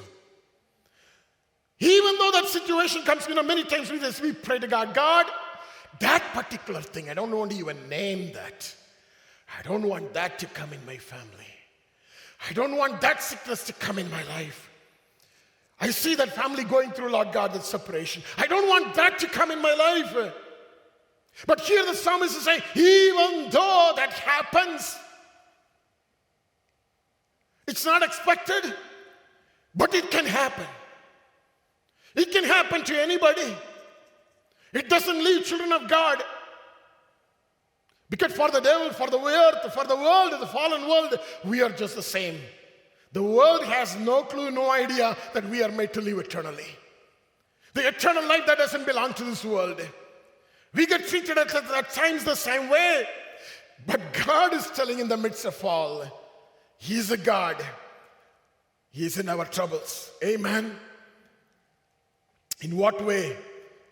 Even 1.80 2.16
though 2.18 2.30
that 2.30 2.46
situation 2.46 3.02
comes, 3.02 3.26
you 3.26 3.34
know, 3.34 3.42
many 3.42 3.64
times 3.64 3.90
we 3.90 3.98
just 3.98 4.22
we 4.22 4.32
pray 4.32 4.58
to 4.58 4.68
God, 4.68 4.94
God, 4.94 5.26
that 5.98 6.22
particular 6.32 6.80
thing, 6.80 7.10
I 7.10 7.14
don't 7.14 7.36
want 7.36 7.50
to 7.50 7.58
even 7.58 7.88
name 7.88 8.32
that. 8.32 8.74
I 9.58 9.62
don't 9.62 9.82
want 9.82 10.14
that 10.14 10.38
to 10.38 10.46
come 10.46 10.72
in 10.72 10.84
my 10.86 10.98
family. 10.98 11.26
I 12.48 12.52
don't 12.52 12.76
want 12.76 13.00
that 13.00 13.22
sickness 13.22 13.64
to 13.64 13.72
come 13.72 13.98
in 13.98 14.10
my 14.10 14.22
life. 14.24 14.70
I 15.80 15.90
see 15.90 16.14
that 16.14 16.30
family 16.30 16.64
going 16.64 16.92
through, 16.92 17.10
Lord 17.10 17.32
God, 17.32 17.52
that 17.52 17.64
separation. 17.64 18.22
I 18.38 18.46
don't 18.46 18.68
want 18.68 18.94
that 18.94 19.18
to 19.18 19.26
come 19.26 19.50
in 19.50 19.60
my 19.60 19.74
life. 19.74 20.32
But 21.44 21.60
here 21.60 21.84
the 21.84 21.94
psalmist 21.94 22.36
is 22.36 22.44
saying, 22.44 22.62
even 22.74 23.50
though 23.50 23.92
that 23.96 24.12
happens, 24.12 24.96
it's 27.66 27.84
not 27.84 28.02
expected, 28.02 28.72
but 29.74 29.94
it 29.94 30.10
can 30.10 30.24
happen. 30.24 30.64
It 32.14 32.32
can 32.32 32.44
happen 32.44 32.82
to 32.84 33.02
anybody. 33.02 33.54
It 34.72 34.88
doesn't 34.88 35.22
leave 35.22 35.44
children 35.44 35.72
of 35.72 35.88
God. 35.88 36.22
Because 38.08 38.32
for 38.32 38.50
the 38.50 38.60
devil, 38.60 38.90
for 38.92 39.10
the 39.10 39.18
earth, 39.18 39.74
for 39.74 39.84
the 39.84 39.96
world, 39.96 40.32
the 40.40 40.46
fallen 40.46 40.88
world, 40.88 41.18
we 41.44 41.60
are 41.60 41.70
just 41.70 41.96
the 41.96 42.02
same. 42.02 42.38
The 43.12 43.22
world 43.22 43.64
has 43.64 43.96
no 43.96 44.22
clue, 44.22 44.50
no 44.50 44.70
idea 44.70 45.16
that 45.34 45.48
we 45.48 45.62
are 45.62 45.70
made 45.70 45.92
to 45.94 46.00
live 46.00 46.18
eternally. 46.18 46.66
The 47.74 47.88
eternal 47.88 48.26
life 48.26 48.46
that 48.46 48.58
doesn't 48.58 48.86
belong 48.86 49.12
to 49.14 49.24
this 49.24 49.44
world. 49.44 49.80
We 50.76 50.84
get 50.86 51.08
treated 51.08 51.38
at, 51.38 51.48
times 51.94 52.24
the 52.24 52.34
same 52.34 52.68
way. 52.68 53.08
But 53.86 54.00
God 54.26 54.52
is 54.52 54.66
telling 54.72 54.98
in 54.98 55.08
the 55.08 55.16
midst 55.16 55.46
of 55.46 55.64
all, 55.64 56.04
He's 56.76 57.10
a 57.10 57.16
God. 57.16 57.56
He's 58.90 59.18
in 59.18 59.28
our 59.30 59.46
troubles. 59.46 60.10
Amen. 60.22 60.76
In 62.60 62.76
what 62.76 63.02
way 63.02 63.36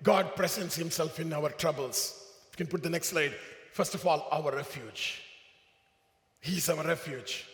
God 0.02 0.36
presents 0.36 0.76
Himself 0.76 1.18
in 1.20 1.32
our 1.32 1.48
troubles? 1.48 2.22
You 2.52 2.58
can 2.58 2.66
put 2.66 2.82
the 2.82 2.90
next 2.90 3.08
slide. 3.08 3.34
First 3.72 3.94
of 3.94 4.06
all, 4.06 4.28
our 4.30 4.54
refuge. 4.54 5.22
He's 6.40 6.68
our 6.68 6.84
refuge. 6.84 7.46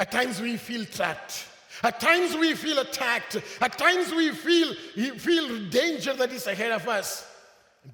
At 0.00 0.10
times 0.10 0.40
we 0.40 0.56
feel 0.56 0.84
trapped. 0.84 1.46
At 1.84 2.00
times 2.00 2.36
we 2.36 2.54
feel 2.54 2.78
attacked. 2.80 3.36
At 3.60 3.78
times 3.78 4.12
we 4.12 4.30
feel, 4.32 4.74
feel 5.16 5.70
danger 5.70 6.12
that 6.14 6.32
is 6.32 6.48
ahead 6.48 6.72
of 6.72 6.88
us. 6.88 7.30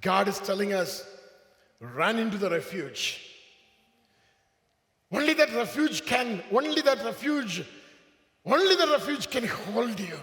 God 0.00 0.28
is 0.28 0.38
telling 0.38 0.73
us, 0.73 1.06
run 1.80 2.18
into 2.18 2.38
the 2.38 2.50
refuge. 2.50 3.26
Only 5.12 5.35
that 5.35 5.52
refuge 5.54 6.06
can, 6.06 6.42
only 6.52 6.82
that 6.82 7.04
refuge, 7.04 7.64
only 8.44 8.76
the 8.76 8.87
refuge 8.87 9.28
can 9.28 9.47
hold 9.47 9.99
you. 9.99 10.18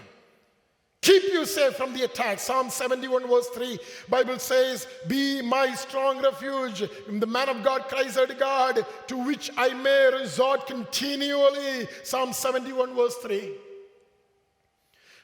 Keep 1.02 1.24
you 1.32 1.46
safe 1.46 1.76
from 1.76 1.94
the 1.94 2.04
attack. 2.04 2.40
Psalm 2.40 2.70
71 2.70 3.28
verse 3.28 3.48
3, 3.50 3.78
Bible 4.10 4.40
says, 4.40 4.88
Be 5.08 5.42
my 5.42 5.74
strong 5.74 6.22
refuge. 6.22 6.84
The 7.10 7.28
man 7.28 7.50
of 7.50 7.64
God 7.64 7.88
cries 7.88 8.18
out 8.18 8.30
to 8.30 8.36
God, 8.36 8.86
to 9.08 9.18
which 9.18 9.52
I 9.58 9.74
may 9.74 10.10
resort 10.20 10.68
continually. 10.68 11.88
Psalm 12.04 12.34
71 12.34 12.96
verse 12.96 13.16
3. 13.16 13.54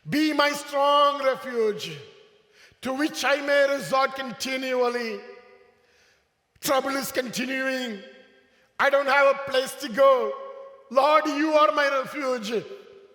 Be 0.10 0.34
my 0.34 0.52
strong 0.52 1.24
refuge 1.24 1.98
to 2.84 2.94
which 2.94 3.26
I 3.26 3.38
may 3.42 3.74
resort 3.74 4.16
continually. 4.16 5.20
Trouble 6.62 6.92
is 6.92 7.12
continuing. 7.12 8.00
I 8.80 8.90
don't 8.90 9.08
have 9.08 9.36
a 9.36 9.52
place 9.52 9.74
to 9.76 9.90
go. 9.90 10.32
Lord, 10.92 11.26
you 11.26 11.54
are 11.54 11.72
my 11.72 11.90
refuge 12.04 12.64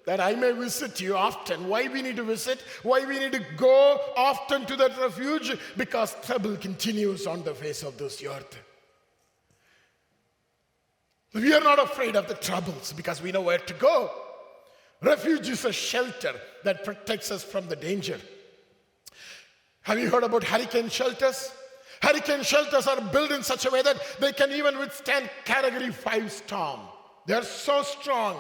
that 0.07 0.21
I 0.21 0.35
may 0.35 0.53
visit 0.53 1.01
you 1.03 1.17
often. 1.17 1.69
Why 1.69 1.87
we 1.89 2.01
need 2.01 2.17
to 2.17 2.23
visit? 2.23 2.63
Why 2.83 3.05
we 3.05 3.19
need 3.19 3.33
to 3.33 3.45
go 3.59 4.01
often 4.17 4.65
to 4.67 4.77
that 4.77 4.99
refuge? 4.99 5.55
Because 5.77 6.17
trouble 6.25 6.57
continues 6.57 7.27
on 7.27 7.43
the 7.43 7.55
face 7.55 7.83
of 7.83 7.99
this 7.99 8.25
earth. 8.25 8.57
We 11.35 11.53
are 11.53 11.61
not 11.61 11.79
afraid 11.79 12.17
of 12.17 12.27
the 12.27 12.35
troubles 12.35 12.95
because 12.95 13.21
we 13.21 13.33
know 13.33 13.43
where 13.43 13.59
to 13.59 13.75
go. 13.75 14.11
Refuge 15.03 15.51
is 15.51 15.67
a 15.67 15.73
shelter 15.73 16.33
that 16.65 16.85
protects 16.85 17.31
us 17.31 17.45
from 17.45 17.69
the 17.69 17.77
danger. 17.77 18.19
Have 19.89 19.99
you 19.99 20.11
heard 20.11 20.23
about 20.23 20.45
hurricane 20.45 20.91
shelters? 20.91 21.51
Hurricane 22.03 22.43
shelters 22.43 22.87
are 22.87 23.01
built 23.01 23.31
in 23.31 23.43
such 23.43 23.65
a 23.65 23.71
way 23.71 23.81
that 23.81 23.97
they 24.21 24.35
can 24.35 24.53
even 24.53 24.79
withstand 24.79 25.31
category 25.47 25.91
5 25.91 26.31
storm. 26.31 26.81
They're 27.25 27.43
so 27.43 27.83
strong. 27.83 28.37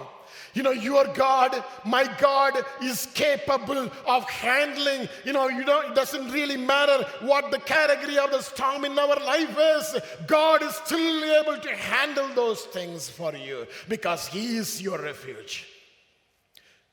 You 0.52 0.62
know, 0.62 0.72
your 0.72 1.06
God, 1.14 1.64
my 1.86 2.04
God, 2.20 2.52
is 2.82 3.06
capable 3.14 3.90
of 4.06 4.28
handling. 4.28 5.08
You 5.24 5.32
know, 5.32 5.48
you 5.48 5.64
know, 5.64 5.80
it 5.80 5.94
doesn't 5.94 6.30
really 6.32 6.58
matter 6.58 7.06
what 7.20 7.50
the 7.50 7.60
category 7.60 8.18
of 8.18 8.30
the 8.30 8.42
storm 8.42 8.84
in 8.84 8.98
our 8.98 9.16
life 9.16 9.56
is. 9.58 9.96
God 10.26 10.62
is 10.62 10.74
still 10.74 11.24
able 11.40 11.56
to 11.62 11.74
handle 11.74 12.28
those 12.34 12.60
things 12.64 13.08
for 13.08 13.34
you 13.34 13.66
because 13.88 14.28
He 14.28 14.58
is 14.58 14.82
your 14.82 15.00
refuge. 15.00 15.66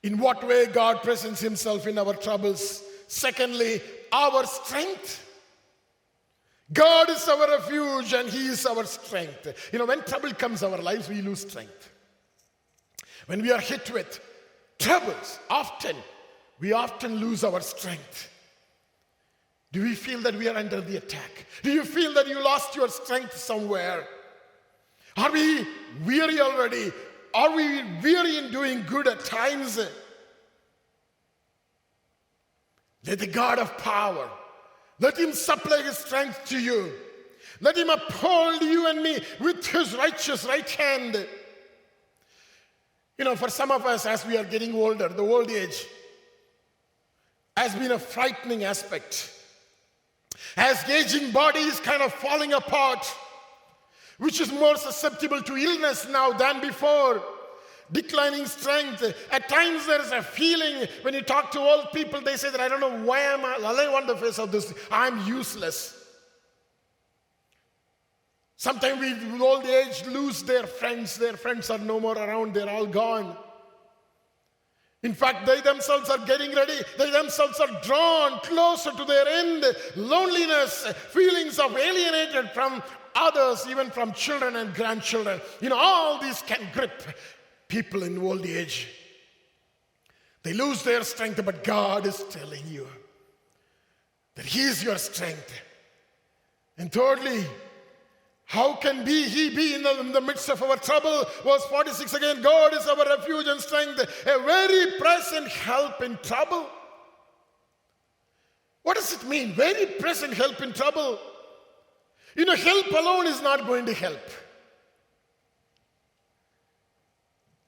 In 0.02 0.16
what 0.16 0.48
way 0.48 0.64
God 0.64 1.02
presents 1.02 1.42
Himself 1.42 1.86
in 1.86 1.98
our 1.98 2.14
troubles? 2.14 2.82
Secondly, 3.06 3.82
our 4.12 4.44
strength. 4.46 5.22
God 6.72 7.10
is 7.10 7.28
our 7.28 7.48
refuge 7.48 8.12
and 8.12 8.28
He 8.28 8.48
is 8.48 8.66
our 8.66 8.84
strength. 8.84 9.70
You 9.72 9.78
know, 9.78 9.86
when 9.86 10.02
trouble 10.02 10.32
comes 10.32 10.62
our 10.62 10.78
lives, 10.78 11.08
we 11.08 11.22
lose 11.22 11.40
strength. 11.40 11.90
When 13.26 13.42
we 13.42 13.52
are 13.52 13.60
hit 13.60 13.90
with 13.90 14.20
troubles, 14.78 15.38
often, 15.48 15.96
we 16.58 16.72
often 16.72 17.16
lose 17.16 17.44
our 17.44 17.60
strength. 17.60 18.30
Do 19.72 19.82
we 19.82 19.94
feel 19.94 20.20
that 20.20 20.34
we 20.34 20.48
are 20.48 20.56
under 20.56 20.80
the 20.80 20.96
attack? 20.96 21.46
Do 21.62 21.70
you 21.70 21.84
feel 21.84 22.14
that 22.14 22.28
you 22.28 22.42
lost 22.42 22.74
your 22.76 22.88
strength 22.88 23.36
somewhere? 23.36 24.06
Are 25.16 25.30
we 25.30 25.66
weary 26.04 26.40
already? 26.40 26.92
Are 27.34 27.54
we 27.54 27.82
weary 28.02 28.38
in 28.38 28.50
doing 28.50 28.84
good 28.86 29.06
at 29.06 29.24
times? 29.24 29.78
Let 33.06 33.20
the 33.20 33.26
God 33.26 33.58
of 33.58 33.76
power, 33.78 34.28
let 34.98 35.18
him 35.18 35.32
supply 35.32 35.82
his 35.82 35.98
strength 35.98 36.46
to 36.46 36.58
you. 36.58 36.92
Let 37.60 37.76
him 37.76 37.88
uphold 37.88 38.62
you 38.62 38.88
and 38.88 39.02
me 39.02 39.18
with 39.40 39.66
his 39.66 39.94
righteous 39.94 40.44
right 40.44 40.68
hand. 40.68 41.26
You 43.18 43.24
know, 43.24 43.36
for 43.36 43.48
some 43.48 43.70
of 43.70 43.86
us, 43.86 44.04
as 44.04 44.26
we 44.26 44.36
are 44.36 44.44
getting 44.44 44.74
older, 44.74 45.08
the 45.08 45.22
old 45.22 45.50
age 45.50 45.86
has 47.56 47.74
been 47.74 47.92
a 47.92 47.98
frightening 47.98 48.64
aspect. 48.64 49.32
As 50.56 50.84
aging 50.88 51.30
body 51.30 51.60
is 51.60 51.80
kind 51.80 52.02
of 52.02 52.12
falling 52.12 52.52
apart, 52.52 53.06
which 54.18 54.40
is 54.40 54.52
more 54.52 54.76
susceptible 54.76 55.40
to 55.42 55.56
illness 55.56 56.06
now 56.10 56.32
than 56.32 56.60
before 56.60 57.22
declining 57.92 58.46
strength. 58.46 59.02
At 59.30 59.48
times 59.48 59.86
there 59.86 60.00
is 60.00 60.12
a 60.12 60.22
feeling 60.22 60.88
when 61.02 61.14
you 61.14 61.22
talk 61.22 61.50
to 61.52 61.60
old 61.60 61.92
people, 61.92 62.20
they 62.20 62.36
say 62.36 62.50
that 62.50 62.60
I 62.60 62.68
don't 62.68 62.80
know 62.80 62.98
why 63.04 63.20
am 63.20 63.44
I 63.44 63.56
alive 63.56 63.94
on 63.94 64.06
the 64.06 64.16
face 64.16 64.38
of 64.38 64.52
this. 64.52 64.72
I'm 64.90 65.26
useless. 65.26 66.04
Sometimes 68.56 69.00
we, 69.00 69.12
with 69.32 69.40
old 69.40 69.66
age, 69.66 70.04
lose 70.06 70.42
their 70.42 70.66
friends. 70.66 71.18
Their 71.18 71.36
friends 71.36 71.70
are 71.70 71.78
no 71.78 72.00
more 72.00 72.16
around, 72.16 72.54
they're 72.54 72.70
all 72.70 72.86
gone. 72.86 73.36
In 75.02 75.14
fact, 75.14 75.46
they 75.46 75.60
themselves 75.60 76.10
are 76.10 76.18
getting 76.26 76.52
ready. 76.52 76.78
They 76.98 77.10
themselves 77.10 77.60
are 77.60 77.80
drawn 77.82 78.40
closer 78.40 78.90
to 78.90 79.04
their 79.04 79.28
end. 79.28 79.64
Loneliness, 79.94 80.86
feelings 81.10 81.58
of 81.58 81.76
alienated 81.76 82.50
from 82.50 82.82
others, 83.14 83.66
even 83.68 83.90
from 83.90 84.12
children 84.12 84.56
and 84.56 84.74
grandchildren. 84.74 85.40
You 85.60 85.68
know, 85.68 85.78
all 85.78 86.18
these 86.18 86.42
can 86.42 86.60
grip 86.72 87.02
people 87.68 88.02
in 88.02 88.18
old 88.18 88.44
age. 88.46 88.88
They 90.42 90.52
lose 90.52 90.82
their 90.82 91.02
strength, 91.02 91.44
but 91.44 91.64
God 91.64 92.06
is 92.06 92.22
telling 92.30 92.66
you 92.68 92.86
that 94.34 94.44
He 94.44 94.62
is 94.62 94.82
your 94.82 94.98
strength. 94.98 95.52
And 96.78 96.92
thirdly, 96.92 97.44
how 98.46 98.74
can 98.74 99.04
be 99.04 99.24
he 99.24 99.50
be 99.50 99.74
in 99.74 99.82
the, 99.82 99.98
in 99.98 100.12
the, 100.12 100.20
midst 100.20 100.48
of 100.48 100.62
our 100.62 100.76
trouble? 100.76 101.24
Verse 101.42 101.64
46 101.64 102.14
again 102.14 102.42
God 102.42 102.74
is 102.74 102.86
our 102.86 103.04
refuge 103.04 103.46
and 103.48 103.60
strength, 103.60 104.00
a 104.00 104.38
very 104.44 104.98
present 105.00 105.48
help 105.48 106.00
in 106.00 106.16
trouble. 106.22 106.66
What 108.84 108.96
does 108.96 109.12
it 109.12 109.28
mean? 109.28 109.52
Very 109.52 109.86
present 109.86 110.32
help 110.32 110.60
in 110.60 110.72
trouble. 110.72 111.18
You 112.36 112.44
know, 112.44 112.54
help 112.54 112.86
alone 112.92 113.26
is 113.26 113.42
not 113.42 113.66
going 113.66 113.84
to 113.86 113.94
help. 113.94 114.20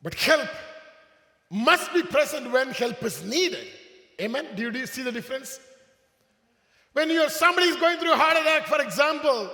But 0.03 0.15
help 0.15 0.49
must 1.51 1.93
be 1.93 2.03
present 2.03 2.51
when 2.51 2.71
help 2.71 3.03
is 3.03 3.25
needed. 3.25 3.67
Amen? 4.21 4.47
Do 4.55 4.71
you, 4.71 4.87
see 4.87 5.03
the 5.03 5.13
difference? 5.13 5.61
When 6.93 7.11
you're 7.11 7.31
somebody 7.31 7.69
is 7.69 7.77
going 7.77 7.99
through 7.99 8.13
a 8.13 8.17
heart 8.17 8.37
attack, 8.37 8.67
for 8.67 8.81
example, 8.81 9.51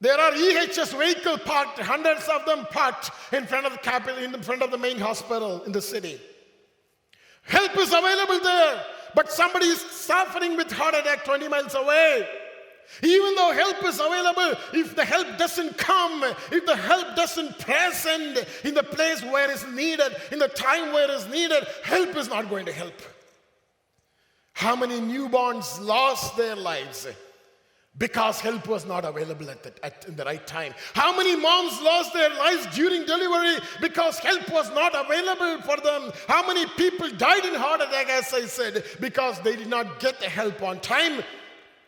there 0.00 0.18
are 0.18 0.32
EHS 0.32 0.98
vehicle 0.98 1.38
parked, 1.38 1.78
hundreds 1.78 2.28
of 2.28 2.44
them 2.44 2.66
parked 2.70 3.10
in 3.32 3.46
front 3.46 3.66
of 3.66 3.72
the 3.72 3.78
capital, 3.78 4.18
in 4.18 4.42
front 4.42 4.62
of 4.62 4.70
the 4.72 4.78
main 4.78 4.98
hospital 4.98 5.62
in 5.62 5.72
the 5.72 5.80
city. 5.80 6.20
Help 7.42 7.76
is 7.78 7.92
available 7.92 8.40
there, 8.40 8.84
but 9.14 9.30
somebody 9.30 9.66
is 9.66 9.80
suffering 9.80 10.56
with 10.56 10.70
heart 10.72 10.94
attack 10.94 11.24
20 11.24 11.48
miles 11.48 11.74
away. 11.74 12.28
Even 13.02 13.34
though 13.34 13.52
help 13.52 13.84
is 13.84 13.98
available, 13.98 14.54
if 14.74 14.94
the 14.94 15.04
help 15.04 15.38
doesn't 15.38 15.78
come, 15.78 16.22
if 16.50 16.66
the 16.66 16.76
help 16.76 17.16
doesn't 17.16 17.58
present 17.58 18.44
in 18.64 18.74
the 18.74 18.82
place 18.82 19.22
where 19.22 19.50
it's 19.50 19.66
needed, 19.68 20.14
in 20.30 20.38
the 20.38 20.48
time 20.48 20.92
where 20.92 21.10
it's 21.10 21.28
needed, 21.28 21.66
help 21.82 22.14
is 22.16 22.28
not 22.28 22.50
going 22.50 22.66
to 22.66 22.72
help. 22.72 22.94
How 24.52 24.76
many 24.76 25.00
newborns 25.00 25.80
lost 25.80 26.36
their 26.36 26.54
lives 26.54 27.08
because 27.98 28.40
help 28.40 28.68
was 28.68 28.86
not 28.86 29.04
available 29.04 29.50
at 29.50 29.62
the, 29.62 29.84
at, 29.84 30.04
in 30.06 30.14
the 30.14 30.24
right 30.24 30.46
time? 30.46 30.74
How 30.94 31.16
many 31.16 31.34
moms 31.34 31.80
lost 31.80 32.12
their 32.12 32.30
lives 32.30 32.66
during 32.74 33.04
delivery 33.04 33.56
because 33.80 34.18
help 34.18 34.50
was 34.50 34.70
not 34.70 34.94
available 34.94 35.62
for 35.62 35.78
them? 35.78 36.12
How 36.28 36.46
many 36.46 36.66
people 36.76 37.10
died 37.10 37.44
in 37.44 37.54
heart 37.54 37.80
attack, 37.80 38.08
as 38.10 38.32
I 38.34 38.42
said, 38.42 38.84
because 39.00 39.40
they 39.40 39.56
did 39.56 39.68
not 39.68 39.98
get 39.98 40.20
the 40.20 40.28
help 40.28 40.62
on 40.62 40.78
time? 40.80 41.22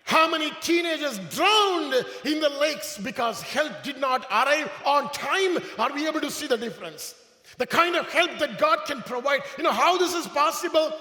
How 0.04 0.30
many 0.30 0.50
teenagers 0.60 1.18
drowned 1.30 1.94
in 2.24 2.40
the 2.40 2.50
lakes 2.50 2.98
because 2.98 3.40
help 3.40 3.82
did 3.82 3.98
not 3.98 4.26
arrive 4.30 4.70
on 4.84 5.10
time? 5.10 5.58
Are 5.78 5.92
we 5.92 6.06
able 6.06 6.20
to 6.20 6.30
see 6.30 6.46
the 6.46 6.58
difference? 6.58 7.14
The 7.56 7.66
kind 7.66 7.96
of 7.96 8.10
help 8.10 8.38
that 8.38 8.58
God 8.58 8.80
can 8.86 9.00
provide. 9.00 9.40
You 9.56 9.64
know 9.64 9.72
how 9.72 9.96
this 9.96 10.14
is 10.14 10.26
possible? 10.26 10.92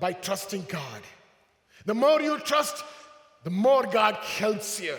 By 0.00 0.14
trusting 0.14 0.66
God. 0.68 1.02
The 1.84 1.94
more 1.94 2.20
you 2.20 2.38
trust, 2.38 2.82
the 3.44 3.50
more 3.50 3.84
God 3.84 4.14
helps 4.14 4.80
you. 4.80 4.96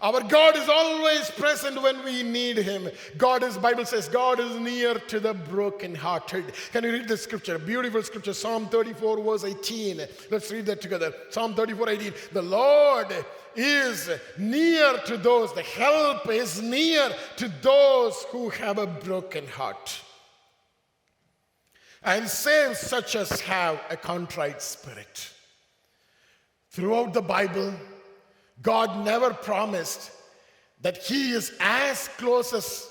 Our 0.00 0.22
God 0.22 0.56
is 0.56 0.68
always 0.68 1.28
present 1.32 1.82
when 1.82 2.04
we 2.04 2.22
need 2.22 2.56
Him. 2.58 2.88
God 3.16 3.42
is, 3.42 3.58
Bible 3.58 3.84
says, 3.84 4.08
God 4.08 4.38
is 4.38 4.54
near 4.60 4.94
to 4.94 5.18
the 5.18 5.34
brokenhearted. 5.34 6.52
Can 6.72 6.84
you 6.84 6.92
read 6.92 7.08
the 7.08 7.16
scripture? 7.16 7.58
Beautiful 7.58 8.04
scripture, 8.04 8.32
Psalm 8.32 8.68
34, 8.68 9.20
verse 9.24 9.42
18. 9.42 10.02
Let's 10.30 10.52
read 10.52 10.66
that 10.66 10.80
together. 10.80 11.12
Psalm 11.30 11.54
34, 11.54 11.88
18. 11.88 12.12
The 12.32 12.42
Lord 12.42 13.12
is 13.56 14.08
near 14.38 14.98
to 15.06 15.16
those, 15.16 15.52
the 15.52 15.62
help 15.62 16.28
is 16.28 16.62
near 16.62 17.10
to 17.36 17.48
those 17.60 18.24
who 18.30 18.50
have 18.50 18.78
a 18.78 18.86
broken 18.86 19.48
heart. 19.48 20.00
And 22.04 22.28
saves 22.28 22.78
such 22.78 23.16
as 23.16 23.40
have 23.40 23.80
a 23.90 23.96
contrite 23.96 24.62
spirit. 24.62 25.32
Throughout 26.70 27.12
the 27.12 27.22
Bible, 27.22 27.74
God 28.62 29.04
never 29.04 29.32
promised 29.32 30.10
that 30.80 30.98
He 30.98 31.32
is 31.32 31.52
as 31.60 32.08
close 32.18 32.52
as 32.52 32.88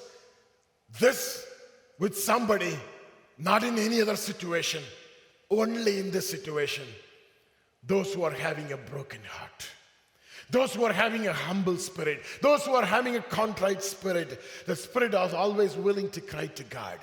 this 0.99 1.45
with 1.99 2.17
somebody, 2.17 2.77
not 3.37 3.63
in 3.63 3.77
any 3.77 4.01
other 4.01 4.15
situation, 4.15 4.83
only 5.49 5.99
in 5.99 6.11
this 6.11 6.29
situation. 6.29 6.85
Those 7.83 8.13
who 8.13 8.23
are 8.23 8.31
having 8.31 8.71
a 8.71 8.77
broken 8.77 9.21
heart, 9.23 9.67
those 10.49 10.73
who 10.73 10.85
are 10.85 10.93
having 10.93 11.27
a 11.27 11.33
humble 11.33 11.77
spirit, 11.77 12.21
those 12.41 12.63
who 12.65 12.73
are 12.73 12.85
having 12.85 13.15
a 13.15 13.21
contrite 13.21 13.83
spirit, 13.83 14.41
the 14.65 14.75
spirit 14.75 15.13
is 15.13 15.33
always 15.33 15.75
willing 15.75 16.09
to 16.11 16.21
cry 16.21 16.47
to 16.47 16.63
God. 16.63 16.99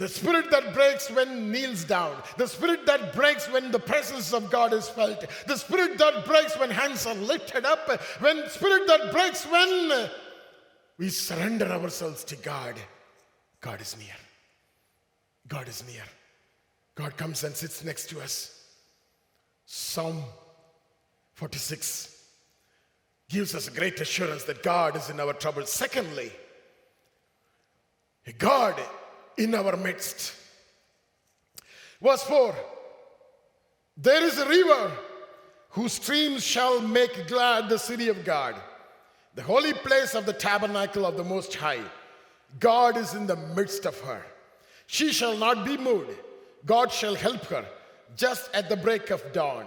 The 0.00 0.08
spirit 0.08 0.50
that 0.50 0.72
breaks 0.72 1.10
when 1.10 1.52
kneels 1.52 1.84
down. 1.84 2.16
The 2.38 2.46
spirit 2.46 2.86
that 2.86 3.12
breaks 3.12 3.46
when 3.52 3.70
the 3.70 3.78
presence 3.78 4.32
of 4.32 4.50
God 4.50 4.72
is 4.72 4.88
felt. 4.88 5.26
The 5.46 5.58
spirit 5.58 5.98
that 5.98 6.24
breaks 6.24 6.58
when 6.58 6.70
hands 6.70 7.04
are 7.04 7.14
lifted 7.14 7.66
up. 7.66 7.86
When 8.20 8.48
spirit 8.48 8.86
that 8.86 9.12
breaks 9.12 9.44
when 9.44 10.08
we 10.96 11.10
surrender 11.10 11.66
ourselves 11.66 12.24
to 12.24 12.36
God. 12.36 12.76
God 13.60 13.82
is 13.82 13.94
near. 13.98 14.16
God 15.48 15.68
is 15.68 15.84
near. 15.86 16.04
God 16.94 17.18
comes 17.18 17.44
and 17.44 17.54
sits 17.54 17.84
next 17.84 18.08
to 18.08 18.22
us. 18.22 18.58
Psalm 19.66 20.22
46 21.34 22.24
gives 23.28 23.54
us 23.54 23.68
a 23.68 23.70
great 23.70 24.00
assurance 24.00 24.44
that 24.44 24.62
God 24.62 24.96
is 24.96 25.10
in 25.10 25.20
our 25.20 25.34
trouble. 25.34 25.66
Secondly, 25.66 26.32
God 28.38 28.80
in 29.36 29.54
our 29.54 29.76
midst. 29.76 30.34
Verse 32.02 32.22
4 32.24 32.54
There 33.96 34.24
is 34.24 34.38
a 34.38 34.48
river 34.48 34.92
whose 35.70 35.92
streams 35.92 36.44
shall 36.44 36.80
make 36.80 37.28
glad 37.28 37.68
the 37.68 37.78
city 37.78 38.08
of 38.08 38.24
God, 38.24 38.56
the 39.34 39.42
holy 39.42 39.72
place 39.72 40.14
of 40.14 40.26
the 40.26 40.32
tabernacle 40.32 41.06
of 41.06 41.16
the 41.16 41.24
Most 41.24 41.54
High. 41.54 41.84
God 42.58 42.96
is 42.96 43.14
in 43.14 43.26
the 43.26 43.36
midst 43.36 43.86
of 43.86 43.98
her. 44.00 44.22
She 44.86 45.12
shall 45.12 45.36
not 45.36 45.64
be 45.64 45.76
moved. 45.76 46.10
God 46.66 46.90
shall 46.90 47.14
help 47.14 47.44
her 47.46 47.64
just 48.16 48.50
at 48.52 48.68
the 48.68 48.76
break 48.76 49.10
of 49.10 49.22
dawn. 49.32 49.66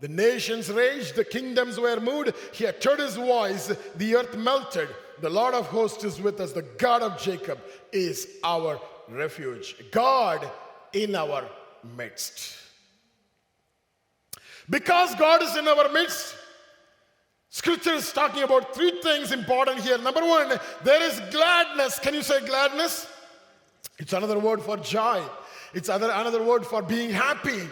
The 0.00 0.08
nations 0.08 0.70
raged, 0.70 1.16
the 1.16 1.24
kingdoms 1.24 1.78
were 1.78 2.00
moved. 2.00 2.32
He 2.52 2.66
uttered 2.66 3.00
his 3.00 3.16
voice, 3.16 3.72
the 3.96 4.16
earth 4.16 4.36
melted. 4.36 4.88
The 5.20 5.28
Lord 5.28 5.54
of 5.54 5.66
hosts 5.66 6.04
is 6.04 6.20
with 6.20 6.40
us, 6.40 6.52
the 6.52 6.62
God 6.62 7.02
of 7.02 7.20
Jacob 7.20 7.58
is 7.92 8.26
our 8.42 8.80
refuge. 9.10 9.76
God 9.90 10.48
in 10.92 11.14
our 11.14 11.44
midst. 11.96 12.56
Because 14.68 15.14
God 15.16 15.42
is 15.42 15.56
in 15.56 15.66
our 15.66 15.88
midst, 15.90 16.36
Scripture 17.48 17.94
is 17.94 18.12
talking 18.12 18.44
about 18.44 18.74
three 18.74 19.00
things 19.02 19.32
important 19.32 19.80
here. 19.80 19.98
Number 19.98 20.20
one, 20.20 20.58
there 20.84 21.02
is 21.02 21.20
gladness. 21.32 21.98
Can 21.98 22.14
you 22.14 22.22
say 22.22 22.44
gladness? 22.46 23.08
It's 23.98 24.12
another 24.12 24.38
word 24.38 24.62
for 24.62 24.76
joy. 24.76 25.20
It's 25.74 25.88
other, 25.88 26.10
another 26.10 26.42
word 26.42 26.64
for 26.64 26.80
being 26.80 27.10
happy. 27.10 27.68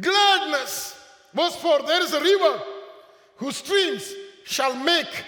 Gladness. 0.00 0.96
Verse 1.34 1.56
4 1.56 1.82
There 1.82 2.02
is 2.02 2.12
a 2.12 2.20
river 2.20 2.62
whose 3.36 3.56
streams 3.56 4.14
shall 4.44 4.74
make 4.76 5.24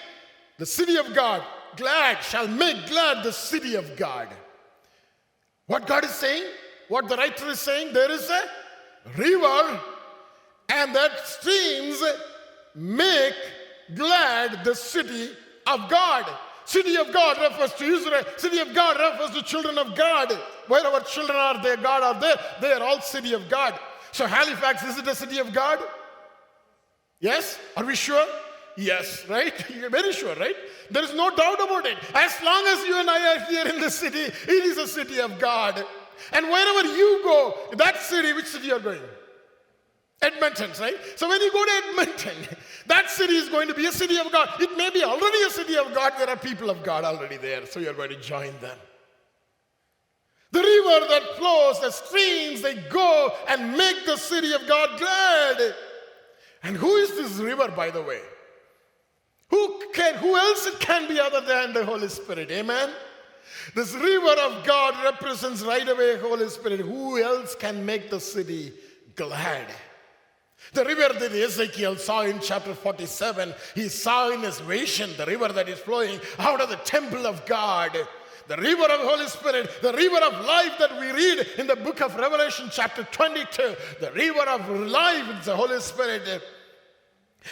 the 0.58 0.66
city 0.66 0.96
of 0.96 1.12
God 1.14 1.42
glad, 1.76 2.22
shall 2.22 2.46
make 2.46 2.86
glad 2.86 3.24
the 3.24 3.32
city 3.32 3.74
of 3.74 3.96
God. 3.96 4.28
What 5.70 5.86
God 5.86 6.04
is 6.04 6.10
saying, 6.10 6.50
what 6.88 7.08
the 7.08 7.16
writer 7.16 7.46
is 7.46 7.60
saying, 7.60 7.92
there 7.92 8.10
is 8.10 8.28
a 8.28 8.42
river, 9.16 9.80
and 10.68 10.92
that 10.96 11.24
streams 11.24 12.02
make 12.74 13.36
glad 13.94 14.64
the 14.64 14.74
city 14.74 15.30
of 15.68 15.88
God. 15.88 16.26
City 16.64 16.96
of 16.96 17.12
God 17.12 17.38
refers 17.40 17.72
to 17.74 17.84
Israel. 17.84 18.24
City 18.36 18.58
of 18.58 18.74
God 18.74 18.98
refers 18.98 19.30
to 19.36 19.44
children 19.44 19.78
of 19.78 19.94
God. 19.94 20.36
Wherever 20.66 20.98
children 21.04 21.38
are 21.38 21.62
there, 21.62 21.76
God 21.76 22.02
are 22.02 22.20
there. 22.20 22.34
They 22.60 22.72
are 22.72 22.82
all 22.82 23.00
city 23.00 23.32
of 23.34 23.48
God. 23.48 23.78
So 24.10 24.26
Halifax, 24.26 24.82
is 24.82 24.98
it 24.98 25.06
a 25.06 25.14
city 25.14 25.38
of 25.38 25.52
God? 25.52 25.78
Yes? 27.20 27.60
Are 27.76 27.84
we 27.84 27.94
sure? 27.94 28.26
Yes, 28.76 29.26
right? 29.28 29.52
You're 29.76 29.90
very 29.90 30.12
sure, 30.12 30.34
right? 30.36 30.54
There 30.90 31.02
is 31.02 31.14
no 31.14 31.34
doubt 31.34 31.62
about 31.62 31.86
it. 31.86 31.98
As 32.14 32.34
long 32.42 32.64
as 32.68 32.84
you 32.86 32.98
and 32.98 33.08
I 33.08 33.36
are 33.36 33.44
here 33.46 33.66
in 33.66 33.80
the 33.80 33.90
city, 33.90 34.20
it 34.20 34.64
is 34.64 34.78
a 34.78 34.86
city 34.86 35.20
of 35.20 35.38
God. 35.38 35.84
And 36.32 36.46
wherever 36.46 36.88
you 36.88 37.20
go, 37.22 37.54
that 37.76 38.00
city, 38.00 38.32
which 38.32 38.46
city 38.46 38.68
you're 38.68 38.80
going? 38.80 39.02
Edmonton, 40.22 40.70
right? 40.78 40.96
So 41.16 41.28
when 41.28 41.40
you 41.40 41.50
go 41.50 41.64
to 41.64 41.82
Edmonton, 41.88 42.56
that 42.86 43.10
city 43.10 43.36
is 43.36 43.48
going 43.48 43.68
to 43.68 43.74
be 43.74 43.86
a 43.86 43.92
city 43.92 44.18
of 44.18 44.30
God. 44.30 44.48
It 44.60 44.76
may 44.76 44.90
be 44.90 45.02
already 45.02 45.42
a 45.46 45.50
city 45.50 45.76
of 45.76 45.94
God. 45.94 46.12
There 46.18 46.28
are 46.28 46.36
people 46.36 46.68
of 46.68 46.82
God 46.82 47.04
already 47.04 47.38
there, 47.38 47.64
so 47.66 47.80
you're 47.80 47.94
going 47.94 48.10
to 48.10 48.20
join 48.20 48.52
them. 48.60 48.76
The 50.52 50.60
river 50.60 51.06
that 51.08 51.36
flows, 51.36 51.80
the 51.80 51.90
streams, 51.90 52.60
they 52.60 52.74
go 52.90 53.32
and 53.48 53.76
make 53.76 54.04
the 54.04 54.16
city 54.16 54.52
of 54.52 54.66
God 54.66 54.98
glad. 54.98 55.74
And 56.64 56.76
who 56.76 56.96
is 56.96 57.10
this 57.10 57.38
river, 57.38 57.68
by 57.68 57.90
the 57.90 58.02
way? 58.02 58.20
Who 59.50 59.82
can 59.92 60.14
who 60.16 60.36
else 60.36 60.66
it 60.66 60.80
can 60.80 61.08
be 61.08 61.18
other 61.18 61.40
than 61.40 61.72
the 61.72 61.84
Holy 61.84 62.08
Spirit? 62.08 62.50
Amen. 62.50 62.90
This 63.74 63.94
river 63.94 64.34
of 64.40 64.64
God 64.64 64.94
represents 65.04 65.62
right 65.62 65.88
away 65.88 66.18
Holy 66.18 66.48
Spirit. 66.48 66.80
Who 66.80 67.22
else 67.22 67.54
can 67.54 67.84
make 67.84 68.10
the 68.10 68.20
city 68.20 68.72
glad? 69.14 69.66
The 70.72 70.84
river 70.84 71.18
that 71.18 71.32
Ezekiel 71.32 71.96
saw 71.96 72.22
in 72.22 72.38
chapter 72.40 72.74
47, 72.74 73.54
he 73.74 73.88
saw 73.88 74.30
in 74.30 74.40
his 74.40 74.60
vision 74.60 75.10
the 75.16 75.26
river 75.26 75.48
that 75.48 75.68
is 75.68 75.80
flowing 75.80 76.20
out 76.38 76.60
of 76.60 76.68
the 76.68 76.76
temple 76.76 77.26
of 77.26 77.44
God. 77.46 77.96
The 78.46 78.56
river 78.56 78.84
of 78.84 79.00
Holy 79.00 79.26
Spirit, 79.26 79.70
the 79.82 79.92
river 79.92 80.18
of 80.18 80.44
life 80.44 80.72
that 80.78 80.98
we 80.98 81.10
read 81.10 81.46
in 81.58 81.66
the 81.66 81.76
book 81.76 82.00
of 82.00 82.16
Revelation, 82.16 82.68
chapter 82.70 83.04
22, 83.04 83.76
the 84.00 84.12
river 84.12 84.40
of 84.40 84.68
life 84.88 85.38
is 85.38 85.46
the 85.46 85.56
Holy 85.56 85.80
Spirit. 85.80 86.42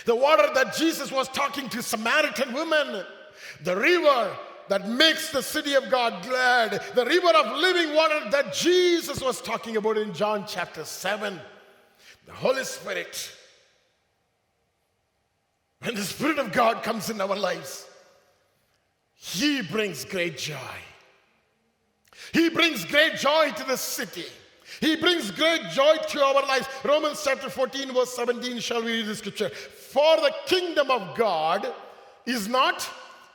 The 0.05 0.15
water 0.15 0.49
that 0.55 0.75
Jesus 0.75 1.11
was 1.11 1.29
talking 1.29 1.69
to 1.71 1.83
Samaritan 1.83 2.53
women, 2.53 3.05
the 3.63 3.77
river 3.77 4.37
that 4.69 4.89
makes 4.89 5.31
the 5.31 5.43
city 5.43 5.75
of 5.75 5.91
God 5.91 6.23
glad, 6.23 6.83
the 6.95 7.05
river 7.05 7.29
of 7.29 7.57
living 7.57 7.95
water 7.95 8.29
that 8.31 8.53
Jesus 8.53 9.21
was 9.21 9.41
talking 9.41 9.77
about 9.77 9.97
in 9.97 10.13
John 10.13 10.45
chapter 10.47 10.85
7. 10.85 11.41
The 12.27 12.33
Holy 12.33 12.65
Spirit. 12.65 13.33
When 15.81 15.95
the 15.95 16.03
Spirit 16.03 16.39
of 16.39 16.53
God 16.53 16.83
comes 16.83 17.09
in 17.09 17.21
our 17.21 17.37
lives, 17.37 17.87
He 19.15 19.63
brings 19.63 20.05
great 20.05 20.37
joy. 20.37 20.55
He 22.33 22.51
brings 22.51 22.85
great 22.85 23.15
joy 23.15 23.53
to 23.57 23.65
the 23.65 23.77
city. 23.77 24.27
He 24.81 24.97
brings 24.97 25.31
great 25.31 25.63
joy 25.71 25.97
to 26.09 26.23
our 26.23 26.47
lives. 26.47 26.69
Romans 26.85 27.23
chapter 27.25 27.49
14, 27.49 27.95
verse 27.95 28.15
17, 28.15 28.59
shall 28.59 28.83
we 28.83 28.99
read 28.99 29.07
the 29.07 29.17
scripture? 29.17 29.51
For 29.89 30.17
the 30.19 30.35
kingdom 30.45 30.91
of 30.91 31.17
God 31.17 31.67
is 32.27 32.47
not 32.47 32.87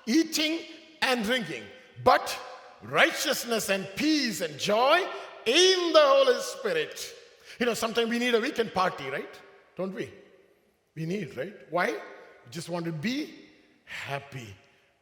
eating 0.05 0.59
and 1.01 1.23
drinking, 1.23 1.63
but 2.03 2.37
righteousness 2.83 3.69
and 3.69 3.87
peace 3.95 4.41
and 4.41 4.59
joy 4.59 4.99
in 5.47 5.93
the 5.93 5.99
Holy 5.99 6.39
Spirit. 6.41 7.11
You 7.59 7.65
know, 7.65 7.73
sometimes 7.73 8.07
we 8.07 8.19
need 8.19 8.35
a 8.35 8.39
weekend 8.39 8.71
party, 8.71 9.09
right? 9.09 9.33
Don't 9.75 9.95
we? 9.95 10.11
We 10.95 11.07
need, 11.07 11.35
right? 11.35 11.55
Why? 11.71 11.87
We 11.87 12.51
just 12.51 12.69
want 12.69 12.85
to 12.85 12.91
be 12.91 13.33
happy 13.85 14.53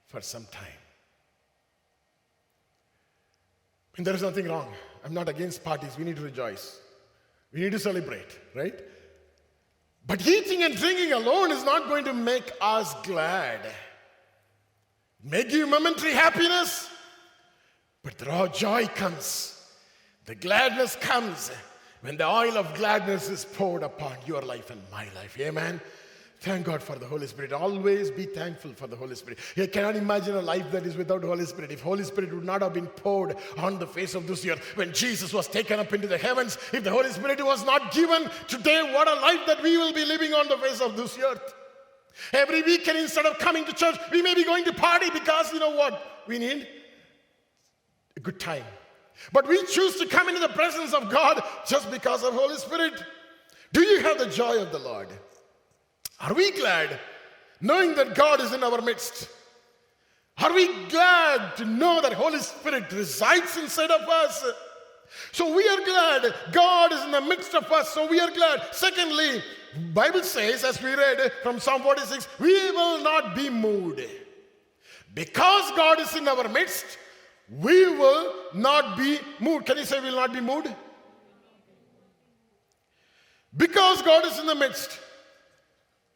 for 0.07 0.21
some 0.21 0.45
time. 0.51 0.79
And 3.97 4.07
there 4.07 4.15
is 4.15 4.21
nothing 4.21 4.47
wrong. 4.47 4.71
I'm 5.03 5.13
not 5.13 5.27
against 5.27 5.65
parties. 5.65 5.97
We 5.97 6.05
need 6.05 6.15
to 6.15 6.21
rejoice. 6.21 6.79
We 7.51 7.59
need 7.59 7.73
to 7.73 7.79
celebrate, 7.79 8.39
right? 8.55 8.79
But 10.05 10.25
eating 10.27 10.63
and 10.63 10.75
drinking 10.75 11.13
alone 11.13 11.51
is 11.51 11.63
not 11.63 11.87
going 11.87 12.05
to 12.05 12.13
make 12.13 12.51
us 12.59 12.93
glad. 13.03 13.59
May 15.23 15.43
give 15.43 15.69
momentary 15.69 16.13
happiness, 16.13 16.89
but 18.03 18.17
the 18.17 18.25
raw 18.25 18.47
joy 18.47 18.87
comes. 18.87 19.63
The 20.25 20.35
gladness 20.35 20.95
comes 20.95 21.51
when 22.01 22.17
the 22.17 22.27
oil 22.27 22.57
of 22.57 22.73
gladness 22.73 23.29
is 23.29 23.45
poured 23.45 23.83
upon 23.83 24.15
your 24.25 24.41
life 24.41 24.71
and 24.71 24.81
my 24.91 25.05
life. 25.15 25.39
Amen. 25.39 25.79
Thank 26.41 26.65
God 26.65 26.82
for 26.82 26.95
the 26.97 27.06
Holy 27.06 27.27
Spirit. 27.27 27.54
Always 27.54 28.10
be 28.10 28.25
thankful 28.25 28.73
for 28.73 28.88
the 28.88 28.95
Holy 28.95 29.13
Spirit. 29.13 29.38
You 29.56 29.67
cannot 29.67 29.95
imagine 29.95 30.36
a 30.36 30.41
life 30.41 30.71
that 30.71 30.88
is 30.88 30.97
without 30.97 31.23
Holy 31.23 31.45
Spirit. 31.45 31.71
If 31.71 31.82
Holy 31.82 32.04
Spirit 32.04 32.34
would 32.34 32.43
not 32.43 32.63
have 32.63 32.73
been 32.73 32.88
poured 32.88 33.36
on 33.58 33.77
the 33.77 33.86
face 33.86 34.15
of 34.15 34.25
this 34.25 34.43
earth 34.47 34.60
when 34.75 34.91
Jesus 34.91 35.34
was 35.34 35.47
taken 35.47 35.80
up 35.80 35.93
into 35.93 36.08
the 36.08 36.17
heavens, 36.17 36.58
if 36.73 36.84
the 36.84 36.89
Holy 36.89 37.12
Spirit 37.12 37.45
was 37.45 37.63
not 37.63 37.91
given 37.91 38.27
today, 38.47 38.82
what 38.91 39.08
a 39.08 39.21
life 39.21 39.41
that 39.45 39.62
we 39.62 39.77
will 39.77 39.93
be 39.93 40.04
living 40.04 40.34
on 40.34 40.47
the 40.47 40.58
face 40.58 40.82
of 40.82 40.97
this 40.97 41.15
earth. 41.19 41.54
Every 42.34 42.63
weekend, 42.63 42.97
instead 42.97 43.27
of 43.27 43.38
coming 43.38 43.63
to 43.65 43.73
church, 43.73 43.97
we 44.12 44.23
may 44.23 44.34
be 44.34 44.43
going 44.43 44.65
to 44.65 44.73
party 44.73 45.12
because 45.12 45.54
you 45.54 45.60
know 45.60 45.75
what? 45.75 46.23
We 46.27 46.39
need 46.39 46.67
a 48.17 48.19
good 48.19 48.39
time. 48.39 48.65
But 49.32 49.47
we 49.47 49.63
choose 49.67 49.97
to 49.97 50.08
come 50.08 50.27
into 50.27 50.41
the 50.41 50.49
presence 50.49 50.95
of 50.95 51.08
God 51.08 51.43
just 51.67 51.91
because 51.91 52.23
of 52.23 52.34
Holy 52.34 52.58
Spirit. 52.58 52.93
Do 53.73 53.82
you 53.82 54.01
have 54.01 54.17
the 54.17 54.25
joy 54.25 54.60
of 54.60 54.71
the 54.71 54.80
Lord? 54.80 55.08
Are 56.21 56.34
we 56.34 56.51
glad 56.51 56.99
knowing 57.60 57.95
that 57.95 58.15
God 58.15 58.41
is 58.41 58.53
in 58.53 58.63
our 58.63 58.81
midst? 58.81 59.29
Are 60.38 60.53
we 60.53 60.88
glad 60.88 61.55
to 61.57 61.65
know 61.65 62.01
that 62.01 62.13
Holy 62.13 62.39
Spirit 62.39 62.91
resides 62.91 63.57
inside 63.57 63.91
of 63.91 64.01
us? 64.07 64.43
So 65.31 65.53
we 65.53 65.67
are 65.67 65.84
glad 65.84 66.34
God 66.51 66.93
is 66.93 67.03
in 67.03 67.12
the 67.12 67.21
midst 67.21 67.53
of 67.53 67.69
us. 67.71 67.93
So 67.93 68.07
we 68.07 68.19
are 68.19 68.31
glad. 68.31 68.62
Secondly, 68.71 69.43
Bible 69.93 70.23
says, 70.23 70.63
as 70.63 70.81
we 70.81 70.93
read 70.93 71.31
from 71.43 71.60
Psalm 71.60 71.81
46, 71.81 72.27
we 72.39 72.71
will 72.71 73.03
not 73.03 73.36
be 73.36 73.49
moved. 73.49 74.01
Because 75.13 75.71
God 75.75 75.99
is 75.99 76.15
in 76.15 76.27
our 76.27 76.47
midst, 76.47 76.97
we 77.49 77.88
will 77.88 78.34
not 78.53 78.97
be 78.97 79.19
moved. 79.39 79.65
Can 79.65 79.77
you 79.77 79.84
say 79.84 79.99
we 79.99 80.10
will 80.10 80.15
not 80.15 80.34
be 80.34 80.39
moved? 80.39 80.73
Because 83.55 84.01
God 84.01 84.25
is 84.25 84.39
in 84.39 84.45
the 84.45 84.55
midst, 84.55 84.97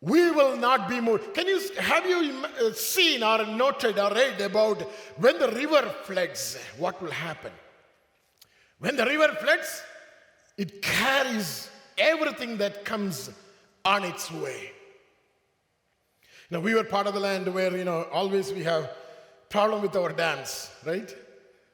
we 0.05 0.29
will 0.29 0.55
not 0.55 0.87
be 0.87 1.01
moved. 1.01 1.33
Can 1.33 1.47
you 1.47 1.59
have 1.79 2.05
you 2.05 2.45
uh, 2.45 2.71
seen 2.73 3.23
or 3.23 3.43
noted 3.47 3.97
or 3.97 4.11
read 4.13 4.39
about 4.39 4.81
when 5.17 5.39
the 5.39 5.49
river 5.49 5.81
floods, 6.03 6.57
what 6.77 7.01
will 7.01 7.09
happen? 7.09 7.51
When 8.77 8.95
the 8.95 9.05
river 9.05 9.29
floods, 9.41 9.81
it 10.57 10.83
carries 10.83 11.71
everything 11.97 12.57
that 12.57 12.85
comes 12.85 13.31
on 13.83 14.03
its 14.03 14.31
way. 14.31 14.71
Now 16.51 16.59
we 16.59 16.75
were 16.75 16.83
part 16.83 17.07
of 17.07 17.15
the 17.15 17.19
land 17.19 17.51
where 17.51 17.75
you 17.75 17.85
know 17.85 18.03
always 18.11 18.53
we 18.53 18.63
have 18.63 18.91
problem 19.49 19.81
with 19.81 19.95
our 19.95 20.13
dams, 20.13 20.69
right? 20.85 21.15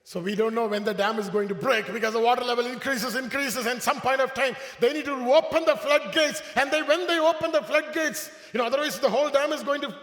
So 0.03 0.19
we 0.19 0.35
don't 0.35 0.55
know 0.55 0.67
when 0.67 0.83
the 0.83 0.93
dam 0.93 1.19
is 1.19 1.29
going 1.29 1.47
to 1.49 1.55
break 1.55 1.91
because 1.93 2.13
the 2.13 2.19
water 2.19 2.43
level 2.43 2.65
increases, 2.65 3.15
increases, 3.15 3.65
and 3.65 3.81
some 3.81 4.01
point 4.01 4.19
of 4.19 4.33
time 4.33 4.55
they 4.79 4.93
need 4.93 5.05
to 5.05 5.13
open 5.33 5.63
the 5.65 5.75
floodgates. 5.75 6.41
And 6.55 6.71
they, 6.71 6.81
when 6.81 7.07
they 7.07 7.19
open 7.19 7.51
the 7.51 7.61
floodgates, 7.61 8.31
you 8.53 8.57
know, 8.57 8.65
otherwise 8.65 8.99
the 8.99 9.09
whole 9.09 9.29
dam 9.29 9.53
is 9.53 9.63
going 9.63 9.81
to 9.81 9.93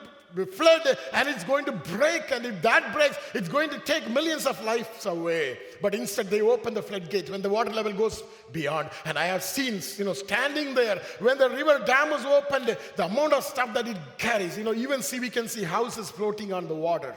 flood 0.46 0.82
and 1.12 1.28
it's 1.28 1.44
going 1.44 1.64
to 1.64 1.72
break. 1.72 2.30
And 2.30 2.46
if 2.46 2.62
that 2.62 2.92
breaks, 2.92 3.16
it's 3.34 3.48
going 3.48 3.70
to 3.70 3.78
take 3.80 4.08
millions 4.10 4.46
of 4.46 4.62
lives 4.64 5.06
away. 5.06 5.58
But 5.82 5.94
instead, 5.94 6.28
they 6.28 6.42
open 6.42 6.74
the 6.74 6.82
floodgates 6.82 7.30
when 7.30 7.42
the 7.42 7.50
water 7.50 7.70
level 7.70 7.92
goes 7.92 8.22
beyond. 8.52 8.90
And 9.04 9.18
I 9.18 9.26
have 9.26 9.42
seen, 9.42 9.80
you 9.96 10.04
know, 10.04 10.12
standing 10.12 10.74
there 10.74 11.00
when 11.18 11.38
the 11.38 11.50
river 11.50 11.82
dam 11.84 12.10
was 12.10 12.24
opened, 12.24 12.76
the 12.96 13.04
amount 13.04 13.32
of 13.32 13.44
stuff 13.44 13.74
that 13.74 13.88
it 13.88 13.96
carries. 14.16 14.56
You 14.56 14.64
know, 14.64 14.74
even 14.74 15.02
see 15.02 15.20
we 15.20 15.30
can 15.30 15.48
see 15.48 15.64
houses 15.64 16.10
floating 16.10 16.52
on 16.52 16.68
the 16.68 16.74
water. 16.74 17.14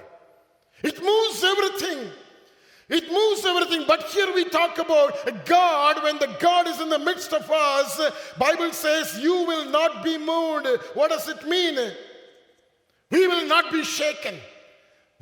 It 0.84 1.02
moves 1.02 1.44
everything. 1.44 2.12
It 2.92 3.10
moves 3.10 3.46
everything. 3.46 3.86
But 3.88 4.04
here 4.10 4.34
we 4.34 4.44
talk 4.44 4.78
about 4.78 5.46
God, 5.46 6.04
when 6.04 6.18
the 6.18 6.36
God 6.40 6.68
is 6.68 6.82
in 6.82 6.90
the 6.90 7.00
midst 7.00 7.32
of 7.34 7.50
us, 7.50 8.00
Bible 8.38 8.74
says, 8.74 9.18
you 9.18 9.34
will 9.34 9.70
not 9.70 10.04
be 10.04 10.18
moved. 10.18 10.68
What 10.94 11.10
does 11.10 11.30
it 11.30 11.48
mean? 11.48 11.94
We 13.10 13.28
will 13.28 13.48
not 13.48 13.72
be 13.72 13.86
shaken. 13.86 14.36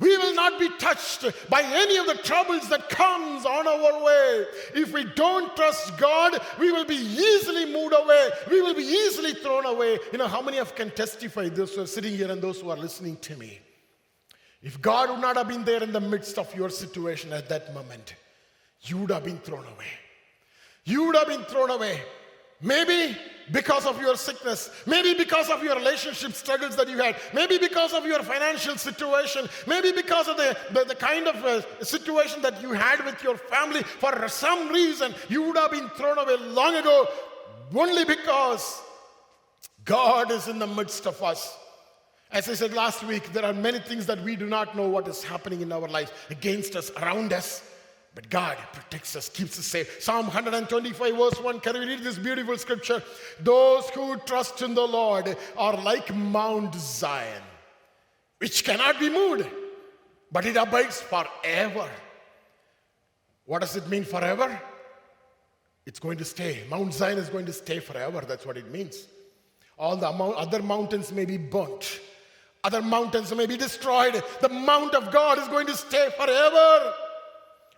We 0.00 0.16
will 0.16 0.34
not 0.34 0.58
be 0.58 0.68
touched 0.78 1.26
by 1.48 1.62
any 1.62 1.98
of 1.98 2.06
the 2.06 2.14
troubles 2.14 2.68
that 2.70 2.88
comes 2.88 3.44
on 3.46 3.68
our 3.68 4.02
way. 4.02 4.46
If 4.74 4.92
we 4.92 5.04
don't 5.04 5.54
trust 5.54 5.96
God, 5.96 6.40
we 6.58 6.72
will 6.72 6.86
be 6.86 6.96
easily 6.96 7.66
moved 7.72 7.94
away. 7.94 8.30
We 8.50 8.62
will 8.62 8.74
be 8.74 8.82
easily 8.82 9.34
thrown 9.34 9.66
away. 9.66 9.98
You 10.10 10.18
know, 10.18 10.26
how 10.26 10.40
many 10.40 10.58
of 10.58 10.74
can 10.74 10.90
testify, 10.90 11.50
those 11.50 11.74
who 11.74 11.82
are 11.82 11.86
sitting 11.86 12.16
here 12.16 12.32
and 12.32 12.42
those 12.42 12.60
who 12.60 12.70
are 12.70 12.76
listening 12.76 13.18
to 13.18 13.36
me? 13.36 13.60
If 14.62 14.80
God 14.80 15.10
would 15.10 15.20
not 15.20 15.36
have 15.36 15.48
been 15.48 15.64
there 15.64 15.82
in 15.82 15.92
the 15.92 16.00
midst 16.00 16.38
of 16.38 16.54
your 16.54 16.68
situation 16.68 17.32
at 17.32 17.48
that 17.48 17.74
moment, 17.74 18.14
you 18.82 18.98
would 18.98 19.10
have 19.10 19.24
been 19.24 19.38
thrown 19.38 19.64
away. 19.64 19.86
You 20.84 21.04
would 21.04 21.16
have 21.16 21.28
been 21.28 21.44
thrown 21.44 21.70
away. 21.70 22.00
Maybe 22.62 23.16
because 23.52 23.86
of 23.86 24.00
your 24.00 24.16
sickness, 24.16 24.70
maybe 24.86 25.14
because 25.14 25.48
of 25.48 25.62
your 25.62 25.76
relationship 25.76 26.32
struggles 26.32 26.76
that 26.76 26.88
you 26.88 26.98
had, 26.98 27.16
maybe 27.32 27.56
because 27.56 27.94
of 27.94 28.04
your 28.04 28.22
financial 28.22 28.76
situation, 28.76 29.48
maybe 29.66 29.92
because 29.92 30.28
of 30.28 30.36
the, 30.36 30.56
the, 30.72 30.84
the 30.84 30.94
kind 30.94 31.26
of 31.26 31.36
uh, 31.44 31.84
situation 31.84 32.42
that 32.42 32.60
you 32.62 32.72
had 32.72 33.04
with 33.04 33.22
your 33.22 33.36
family. 33.36 33.82
For 33.82 34.28
some 34.28 34.68
reason, 34.68 35.14
you 35.28 35.42
would 35.42 35.56
have 35.56 35.70
been 35.70 35.88
thrown 35.90 36.18
away 36.18 36.36
long 36.36 36.76
ago 36.76 37.08
only 37.74 38.04
because 38.04 38.82
God 39.84 40.30
is 40.30 40.46
in 40.48 40.58
the 40.58 40.66
midst 40.66 41.06
of 41.06 41.22
us. 41.22 41.56
As 42.32 42.48
I 42.48 42.54
said 42.54 42.72
last 42.72 43.02
week, 43.02 43.32
there 43.32 43.44
are 43.44 43.52
many 43.52 43.80
things 43.80 44.06
that 44.06 44.22
we 44.22 44.36
do 44.36 44.46
not 44.46 44.76
know 44.76 44.88
what 44.88 45.08
is 45.08 45.24
happening 45.24 45.62
in 45.62 45.72
our 45.72 45.88
lives 45.88 46.12
against 46.30 46.76
us, 46.76 46.90
around 46.92 47.32
us. 47.32 47.62
But 48.14 48.28
God 48.28 48.56
protects 48.72 49.14
us, 49.14 49.28
keeps 49.28 49.56
us 49.58 49.66
safe. 49.66 50.02
Psalm 50.02 50.26
125, 50.26 51.16
verse 51.16 51.40
1. 51.40 51.60
Can 51.60 51.78
we 51.78 51.86
read 51.86 52.00
this 52.00 52.18
beautiful 52.18 52.58
scripture? 52.58 53.02
Those 53.40 53.88
who 53.90 54.16
trust 54.26 54.62
in 54.62 54.74
the 54.74 54.86
Lord 54.86 55.36
are 55.56 55.76
like 55.80 56.12
Mount 56.14 56.74
Zion, 56.74 57.42
which 58.38 58.64
cannot 58.64 58.98
be 58.98 59.10
moved, 59.10 59.48
but 60.32 60.44
it 60.44 60.56
abides 60.56 61.00
forever. 61.00 61.88
What 63.44 63.60
does 63.60 63.76
it 63.76 63.88
mean 63.88 64.04
forever? 64.04 64.60
It's 65.86 66.00
going 66.00 66.18
to 66.18 66.24
stay. 66.24 66.64
Mount 66.68 66.92
Zion 66.92 67.18
is 67.18 67.28
going 67.28 67.46
to 67.46 67.52
stay 67.52 67.78
forever. 67.78 68.22
That's 68.26 68.44
what 68.44 68.56
it 68.56 68.70
means. 68.70 69.06
All 69.78 69.96
the 69.96 70.08
other 70.08 70.62
mountains 70.62 71.12
may 71.12 71.24
be 71.24 71.36
burnt, 71.36 72.00
other 72.62 72.82
mountains 72.82 73.34
may 73.34 73.46
be 73.46 73.56
destroyed. 73.56 74.22
The 74.40 74.48
mount 74.48 74.94
of 74.94 75.10
God 75.12 75.38
is 75.38 75.48
going 75.48 75.66
to 75.66 75.76
stay 75.76 76.10
forever. 76.16 76.94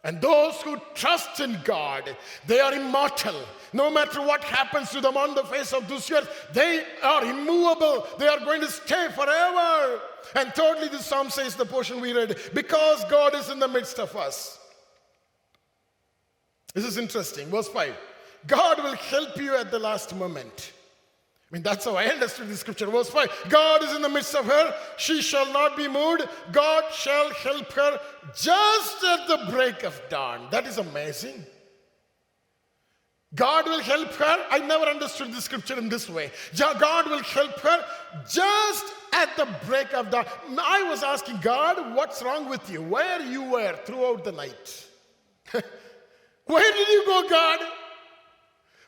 And 0.04 0.20
those 0.20 0.60
who 0.62 0.80
trust 0.94 1.38
in 1.38 1.60
God, 1.62 2.16
they 2.46 2.58
are 2.58 2.74
immortal. 2.74 3.36
No 3.72 3.88
matter 3.88 4.20
what 4.20 4.42
happens 4.42 4.90
to 4.90 5.00
them 5.00 5.16
on 5.16 5.36
the 5.36 5.44
face 5.44 5.72
of 5.72 5.88
this 5.88 6.10
earth, 6.10 6.48
they 6.52 6.84
are 7.02 7.24
immovable. 7.24 8.06
They 8.18 8.26
are 8.26 8.40
going 8.40 8.60
to 8.62 8.70
stay 8.70 9.08
forever. 9.14 10.00
And 10.34 10.52
thirdly, 10.54 10.88
the 10.88 10.98
psalm 10.98 11.30
says 11.30 11.54
the 11.54 11.64
portion 11.64 12.00
we 12.00 12.12
read, 12.12 12.36
because 12.52 13.04
God 13.04 13.36
is 13.36 13.48
in 13.48 13.60
the 13.60 13.68
midst 13.68 14.00
of 14.00 14.16
us. 14.16 14.58
This 16.74 16.84
is 16.84 16.98
interesting. 16.98 17.48
Verse 17.48 17.68
5 17.68 17.94
God 18.46 18.82
will 18.82 18.94
help 18.94 19.36
you 19.36 19.54
at 19.56 19.70
the 19.70 19.78
last 19.78 20.16
moment. 20.16 20.71
I 21.52 21.56
mean, 21.56 21.62
that's 21.62 21.84
how 21.84 21.96
I 21.96 22.06
understood 22.06 22.48
the 22.48 22.56
scripture. 22.56 22.86
Verse 22.86 23.10
5 23.10 23.46
God 23.50 23.84
is 23.84 23.94
in 23.94 24.00
the 24.00 24.08
midst 24.08 24.34
of 24.34 24.46
her. 24.46 24.74
She 24.96 25.20
shall 25.20 25.52
not 25.52 25.76
be 25.76 25.86
moved. 25.86 26.26
God 26.50 26.84
shall 26.94 27.28
help 27.34 27.70
her 27.72 28.00
just 28.34 29.04
at 29.04 29.28
the 29.28 29.50
break 29.50 29.82
of 29.82 30.00
dawn. 30.08 30.48
That 30.50 30.66
is 30.66 30.78
amazing. 30.78 31.44
God 33.34 33.66
will 33.66 33.80
help 33.80 34.12
her. 34.14 34.46
I 34.50 34.60
never 34.60 34.86
understood 34.86 35.32
the 35.32 35.42
scripture 35.42 35.78
in 35.78 35.90
this 35.90 36.08
way. 36.08 36.30
God 36.56 37.10
will 37.10 37.22
help 37.22 37.60
her 37.60 37.84
just 38.30 38.86
at 39.12 39.36
the 39.36 39.46
break 39.66 39.92
of 39.92 40.10
dawn. 40.10 40.24
I 40.58 40.84
was 40.84 41.02
asking 41.02 41.40
God, 41.40 41.94
what's 41.94 42.22
wrong 42.22 42.48
with 42.48 42.70
you? 42.70 42.80
Where 42.80 43.20
you 43.20 43.42
were 43.42 43.76
throughout 43.84 44.24
the 44.24 44.32
night? 44.32 44.86
Where 46.46 46.72
did 46.72 46.88
you 46.88 47.04
go, 47.06 47.28
God? 47.28 47.60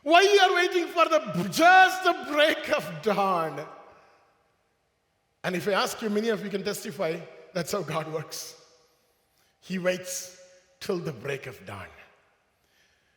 Why 0.05 0.21
you 0.21 0.39
are 0.39 0.53
waiting 0.53 0.85
for 0.85 1.05
the 1.09 1.49
just 1.49 2.03
the 2.03 2.15
break 2.31 2.71
of 2.77 2.87
dawn? 3.01 3.59
And 5.43 5.55
if 5.55 5.67
I 5.67 5.71
ask 5.71 5.99
you, 5.99 6.11
many 6.11 6.29
of 6.29 6.43
you 6.43 6.51
can 6.51 6.63
testify, 6.63 7.17
that's 7.55 7.71
how 7.71 7.81
God 7.81 8.13
works. 8.13 8.53
He 9.61 9.79
waits 9.79 10.37
till 10.79 10.99
the 10.99 11.11
break 11.11 11.47
of 11.47 11.57
dawn. 11.65 11.87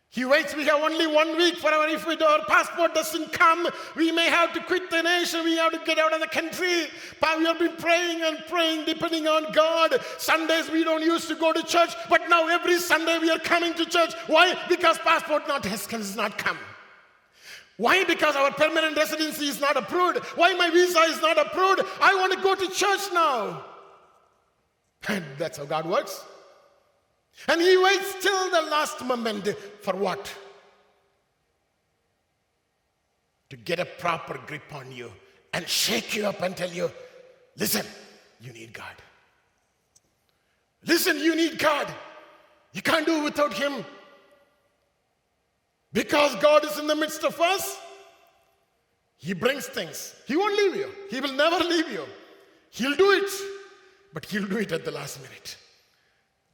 He 0.09 0.25
waits. 0.25 0.57
We 0.57 0.65
have 0.65 0.81
only 0.81 1.07
one 1.07 1.37
week 1.37 1.57
for 1.57 1.71
our, 1.71 1.89
if 1.89 2.07
we, 2.07 2.17
our 2.17 2.43
passport 2.47 2.95
doesn't 2.95 3.35
come, 3.35 3.69
we 3.95 4.11
may 4.11 4.31
have 4.31 4.55
to 4.55 4.61
quit 4.63 4.91
the 4.91 5.03
nation. 5.03 5.45
We 5.45 5.59
have 5.59 5.73
to 5.73 5.81
get 5.85 5.99
out 5.99 6.15
of 6.15 6.21
the 6.21 6.27
country. 6.27 6.87
But 7.21 7.39
we 7.39 7.45
have 7.45 7.59
been 7.59 7.77
praying 7.77 8.23
and 8.23 8.43
praying, 8.49 8.87
depending 8.87 9.29
on 9.29 9.53
God. 9.53 10.03
Sundays 10.17 10.71
we 10.71 10.85
don't 10.85 11.03
used 11.03 11.29
to 11.29 11.35
go 11.35 11.53
to 11.53 11.63
church, 11.63 11.91
but 12.09 12.31
now 12.31 12.49
every 12.49 12.79
Sunday 12.79 13.19
we 13.19 13.29
are 13.29 13.39
coming 13.39 13.75
to 13.75 13.85
church. 13.85 14.15
Why? 14.27 14.55
Because 14.71 14.97
passport 14.97 15.47
not 15.47 15.67
has 15.67 16.17
not 16.17 16.39
come. 16.39 16.57
Why? 17.79 18.03
Because 18.05 18.35
our 18.35 18.51
permanent 18.51 18.97
residency 18.97 19.47
is 19.47 19.61
not 19.61 19.77
approved. 19.77 20.19
Why 20.35 20.53
my 20.55 20.69
visa 20.69 20.99
is 21.03 21.23
not 21.23 21.39
approved? 21.39 21.83
I 22.01 22.15
want 22.17 22.33
to 22.33 22.41
go 22.43 22.55
to 22.57 22.69
church 22.75 23.01
now. 23.15 23.65
And 25.07 25.25
that's 25.39 25.59
how 25.59 25.65
God 25.65 25.87
works. 25.87 26.25
And 27.47 27.61
He 27.61 27.77
waits 27.77 28.17
till 28.21 28.51
the 28.51 28.63
last 28.63 29.05
moment 29.05 29.49
for 29.81 29.95
what? 29.95 30.35
To 33.51 33.57
get 33.57 33.79
a 33.79 33.85
proper 33.85 34.41
grip 34.45 34.75
on 34.75 34.91
you 34.91 35.13
and 35.53 35.67
shake 35.69 36.17
you 36.17 36.27
up 36.27 36.43
and 36.43 36.57
tell 36.57 36.71
you, 36.71 36.91
listen, 37.57 37.87
you 38.41 38.53
need 38.53 38.73
God. 38.73 38.97
Listen, 40.85 41.19
you 41.19 41.37
need 41.37 41.61
God. 41.61 41.87
You 42.73 42.83
can't 42.83 43.07
do 43.07 43.23
without 43.23 43.55
Him. 43.55 43.85
Because 45.93 46.35
God 46.37 46.65
is 46.65 46.79
in 46.79 46.87
the 46.87 46.97
midst 46.97 47.25
of 47.25 47.41
us, 47.41 47.79
He 49.17 49.33
brings 49.33 49.67
things. 49.67 50.15
He 50.27 50.37
won't 50.37 50.57
leave 50.57 50.77
you, 50.77 50.91
He 51.11 51.21
will 51.21 51.33
never 51.33 51.65
leave 51.65 51.91
you. 51.91 52.05
He'll 52.71 52.97
do 52.97 53.13
it, 53.13 53.31
but 54.13 54.25
He'll 54.27 54.47
do 54.47 54.59
it 54.59 54.73
at 54.73 54.85
the 54.85 54.91
last 54.91 55.21
minute. 55.23 55.57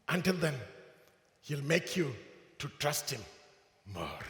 Until 0.09 0.35
then, 0.35 0.55
He'll 1.41 1.63
make 1.63 1.97
you 1.97 2.15
to 2.59 2.69
trust 2.79 3.11
Him 3.11 3.21
more. 3.93 4.21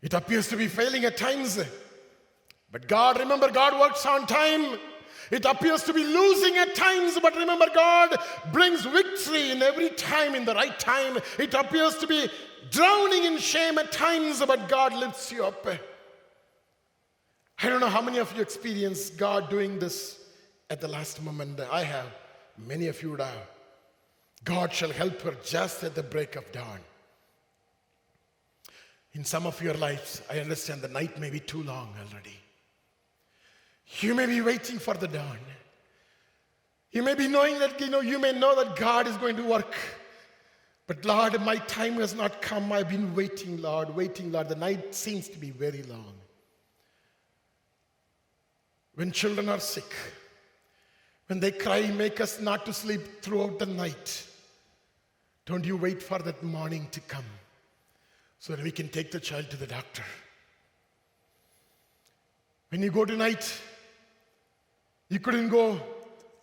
It 0.00 0.14
appears 0.14 0.48
to 0.48 0.56
be 0.56 0.66
failing 0.66 1.04
at 1.04 1.16
times, 1.16 1.60
but 2.70 2.88
God, 2.88 3.18
remember, 3.18 3.50
God 3.50 3.78
works 3.78 4.04
on 4.06 4.26
time. 4.26 4.78
It 5.30 5.44
appears 5.44 5.82
to 5.84 5.92
be 5.92 6.04
losing 6.04 6.56
at 6.56 6.74
times, 6.74 7.18
but 7.20 7.36
remember, 7.36 7.66
God 7.74 8.16
brings 8.52 8.84
victory 8.84 9.50
in 9.50 9.62
every 9.62 9.90
time 9.90 10.34
in 10.34 10.44
the 10.44 10.54
right 10.54 10.78
time. 10.78 11.18
It 11.38 11.54
appears 11.54 11.96
to 11.98 12.06
be 12.06 12.28
drowning 12.70 13.24
in 13.24 13.38
shame 13.38 13.78
at 13.78 13.92
times, 13.92 14.42
but 14.44 14.68
God 14.68 14.92
lifts 14.94 15.30
you 15.32 15.44
up. 15.44 15.66
I 17.62 17.68
don't 17.68 17.80
know 17.80 17.88
how 17.88 18.02
many 18.02 18.18
of 18.18 18.34
you 18.34 18.42
experience 18.42 19.10
God 19.10 19.48
doing 19.48 19.78
this 19.78 20.18
at 20.68 20.80
the 20.80 20.88
last 20.88 21.22
moment. 21.22 21.60
I 21.60 21.84
have. 21.84 22.06
Many 22.58 22.88
of 22.88 23.00
you 23.02 23.12
would 23.12 23.20
have. 23.20 23.48
God 24.44 24.72
shall 24.72 24.90
help 24.90 25.20
her 25.22 25.36
just 25.44 25.84
at 25.84 25.94
the 25.94 26.02
break 26.02 26.36
of 26.36 26.50
dawn. 26.52 26.80
In 29.14 29.24
some 29.24 29.46
of 29.46 29.60
your 29.62 29.74
lives, 29.74 30.22
I 30.30 30.40
understand 30.40 30.82
the 30.82 30.88
night 30.88 31.18
may 31.18 31.30
be 31.30 31.40
too 31.40 31.62
long 31.62 31.94
already. 32.00 32.41
You 34.00 34.14
may 34.14 34.26
be 34.26 34.40
waiting 34.40 34.78
for 34.78 34.94
the 34.94 35.08
dawn. 35.08 35.38
You 36.92 37.02
may 37.02 37.14
be 37.14 37.28
knowing 37.28 37.58
that, 37.58 37.80
you 37.80 37.88
know, 37.88 38.00
you 38.00 38.18
may 38.18 38.32
know 38.32 38.54
that 38.62 38.76
God 38.76 39.06
is 39.06 39.16
going 39.16 39.36
to 39.36 39.44
work. 39.44 39.74
But 40.86 41.04
Lord, 41.04 41.40
my 41.42 41.56
time 41.56 41.94
has 41.94 42.14
not 42.14 42.42
come. 42.42 42.72
I've 42.72 42.88
been 42.88 43.14
waiting, 43.14 43.60
Lord, 43.62 43.94
waiting, 43.94 44.30
Lord. 44.32 44.48
The 44.48 44.56
night 44.56 44.94
seems 44.94 45.28
to 45.28 45.38
be 45.38 45.50
very 45.50 45.82
long. 45.84 46.12
When 48.94 49.10
children 49.10 49.48
are 49.48 49.60
sick, 49.60 49.90
when 51.28 51.40
they 51.40 51.50
cry, 51.50 51.86
make 51.92 52.20
us 52.20 52.40
not 52.40 52.66
to 52.66 52.74
sleep 52.74 53.22
throughout 53.22 53.58
the 53.58 53.66
night. 53.66 54.26
Don't 55.46 55.64
you 55.64 55.76
wait 55.76 56.02
for 56.02 56.18
that 56.18 56.42
morning 56.42 56.88
to 56.92 57.00
come 57.00 57.24
so 58.38 58.54
that 58.54 58.62
we 58.62 58.70
can 58.70 58.88
take 58.88 59.10
the 59.10 59.20
child 59.20 59.48
to 59.50 59.56
the 59.56 59.66
doctor. 59.66 60.04
When 62.68 62.82
you 62.82 62.90
go 62.90 63.04
tonight, 63.04 63.60
you 65.12 65.20
couldn't 65.20 65.50
go 65.50 65.78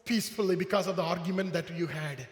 peacefully 0.06 0.56
because 0.56 0.86
of 0.86 0.96
the 0.96 1.02
argument 1.02 1.52
that 1.54 1.76
you 1.76 1.88
had. 1.88 2.28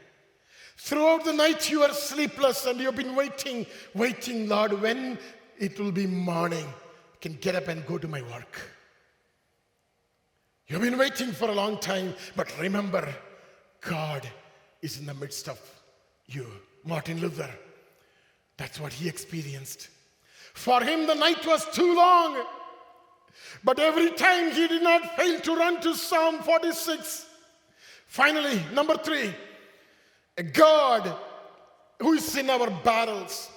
Throughout 0.77 1.25
the 1.25 1.33
night, 1.33 1.71
you 1.71 1.81
are 1.81 1.91
sleepless 1.91 2.67
and 2.67 2.79
you've 2.79 2.95
been 2.95 3.15
waiting, 3.15 3.65
waiting, 3.95 4.47
Lord, 4.47 4.79
when 4.79 5.17
it 5.57 5.79
will 5.79 5.91
be 5.91 6.05
morning. 6.05 6.65
I 6.65 7.17
can 7.19 7.33
get 7.41 7.55
up 7.55 7.69
and 7.69 7.83
go 7.87 7.97
to 7.97 8.07
my 8.07 8.21
work. 8.21 8.61
You've 10.67 10.81
been 10.81 10.99
waiting 10.99 11.31
for 11.31 11.49
a 11.49 11.55
long 11.55 11.79
time, 11.79 12.13
but 12.35 12.55
remember, 12.59 13.11
God 13.81 14.29
is 14.83 14.99
in 14.99 15.07
the 15.07 15.15
midst 15.15 15.49
of 15.49 15.59
you. 16.27 16.45
Martin 16.85 17.19
Luther, 17.19 17.49
that's 18.57 18.79
what 18.79 18.93
he 18.93 19.09
experienced. 19.09 19.89
For 20.53 20.83
him, 20.83 21.07
the 21.07 21.15
night 21.15 21.43
was 21.47 21.65
too 21.71 21.95
long. 21.95 22.45
But 23.63 23.79
every 23.79 24.11
time 24.11 24.51
he 24.51 24.67
did 24.67 24.83
not 24.83 25.15
fail 25.15 25.39
to 25.39 25.55
run 25.55 25.81
to 25.81 25.95
Psalm 25.95 26.39
46 26.41 27.25
Finally, 28.07 28.61
number 28.73 28.97
three, 28.97 29.33
God 30.53 31.13
who 31.99 32.13
is 32.13 32.35
in 32.37 32.49
our 32.49 32.69
battles. 32.69 33.49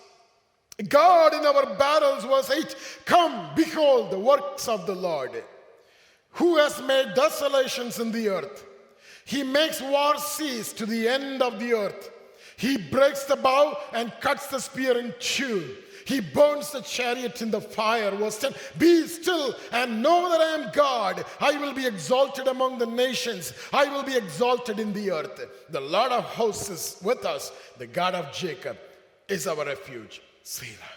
God 0.89 1.35
in 1.35 1.45
our 1.45 1.75
battles, 1.77 2.25
verse 2.25 2.51
8 2.51 2.77
Come, 3.05 3.51
behold 3.55 4.11
the 4.11 4.19
works 4.19 4.67
of 4.67 4.87
the 4.87 4.95
Lord, 4.95 5.45
who 6.33 6.57
has 6.57 6.81
made 6.83 7.15
desolations 7.15 7.99
in 7.99 8.11
the 8.11 8.29
earth. 8.29 8.65
He 9.25 9.43
makes 9.43 9.81
war 9.81 10.17
cease 10.19 10.73
to 10.75 10.87
the 10.87 11.07
end 11.07 11.43
of 11.43 11.59
the 11.59 11.75
earth. 11.75 12.11
He 12.57 12.77
breaks 12.77 13.25
the 13.25 13.37
bow 13.37 13.79
and 13.93 14.13
cuts 14.21 14.47
the 14.49 14.59
spear 14.59 14.99
in 14.99 15.15
two. 15.21 15.77
He 16.11 16.19
burns 16.19 16.73
the 16.73 16.81
chariot 16.81 17.41
in 17.41 17.53
the 17.53 17.61
fire. 17.61 18.11
Verse 18.11 18.37
10 18.41 18.53
Be 18.79 19.07
still 19.07 19.55
and 19.71 20.03
know 20.03 20.29
that 20.29 20.41
I 20.41 20.55
am 20.57 20.73
God. 20.73 21.25
I 21.39 21.57
will 21.57 21.73
be 21.73 21.87
exalted 21.87 22.49
among 22.49 22.79
the 22.79 22.87
nations, 22.87 23.53
I 23.73 23.89
will 23.89 24.03
be 24.03 24.17
exalted 24.17 24.81
in 24.81 24.93
the 24.93 25.13
earth. 25.13 25.41
The 25.71 25.81
Lord 25.81 26.11
of 26.11 26.25
hosts 26.25 26.69
is 26.69 26.97
with 27.05 27.25
us, 27.25 27.53
the 27.79 27.87
God 27.87 28.17
of 28.17 28.33
Jacob 28.33 28.77
is 29.29 29.47
our 29.47 29.65
refuge. 29.65 30.21
Selah. 30.43 30.97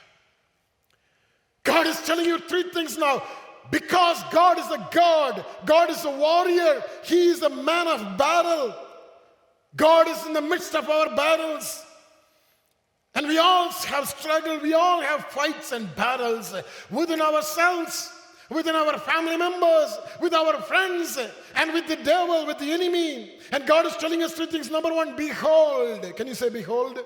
God 1.61 1.85
is 1.85 2.01
telling 2.01 2.25
you 2.25 2.39
three 2.39 2.71
things 2.71 2.97
now. 2.97 3.21
Because 3.69 4.21
God 4.31 4.57
is 4.57 4.69
a 4.71 4.89
God, 4.91 5.45
God 5.65 5.91
is 5.91 6.03
a 6.05 6.09
warrior, 6.09 6.83
He 7.03 7.27
is 7.27 7.43
a 7.43 7.49
man 7.49 7.87
of 7.87 8.17
battle. 8.17 8.73
God 9.75 10.07
is 10.07 10.25
in 10.25 10.33
the 10.33 10.41
midst 10.41 10.73
of 10.75 10.89
our 10.89 11.15
battles. 11.15 11.85
And 13.15 13.27
we 13.27 13.37
all 13.37 13.69
have 13.69 14.07
struggled, 14.07 14.61
we 14.61 14.73
all 14.73 15.01
have 15.01 15.25
fights 15.25 15.71
and 15.71 15.93
battles 15.95 16.53
within 16.89 17.21
ourselves, 17.21 18.11
within 18.49 18.75
our 18.75 18.97
family 18.97 19.37
members, 19.37 19.97
with 20.19 20.33
our 20.33 20.59
friends, 20.61 21.19
and 21.55 21.73
with 21.73 21.87
the 21.87 21.97
devil, 21.97 22.47
with 22.47 22.57
the 22.57 22.71
enemy. 22.71 23.35
And 23.51 23.67
God 23.67 23.85
is 23.85 23.95
telling 23.97 24.23
us 24.23 24.33
three 24.33 24.47
things. 24.47 24.71
Number 24.71 24.91
one, 24.91 25.15
behold. 25.15 26.15
Can 26.15 26.27
you 26.27 26.33
say, 26.33 26.49
behold? 26.49 26.99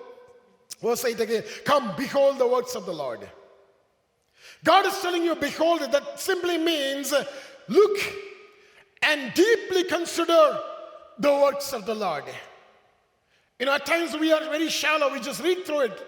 Verse 0.81 1.03
8 1.03 1.19
again. 1.19 1.43
Come, 1.65 1.93
behold 1.97 2.37
the 2.37 2.47
works 2.47 2.75
of 2.75 2.85
the 2.85 2.93
Lord. 2.93 3.27
God 4.63 4.85
is 4.85 4.99
telling 5.01 5.23
you, 5.23 5.35
behold, 5.35 5.81
that 5.81 6.19
simply 6.19 6.57
means 6.57 7.13
look 7.67 7.99
and 9.01 9.33
deeply 9.33 9.83
consider 9.83 10.59
the 11.19 11.33
works 11.33 11.73
of 11.73 11.85
the 11.85 11.95
Lord. 11.95 12.23
You 13.59 13.65
know, 13.65 13.73
at 13.73 13.85
times 13.85 14.15
we 14.15 14.31
are 14.31 14.41
very 14.41 14.69
shallow, 14.69 15.11
we 15.11 15.19
just 15.19 15.41
read 15.41 15.65
through 15.65 15.81
it. 15.81 16.07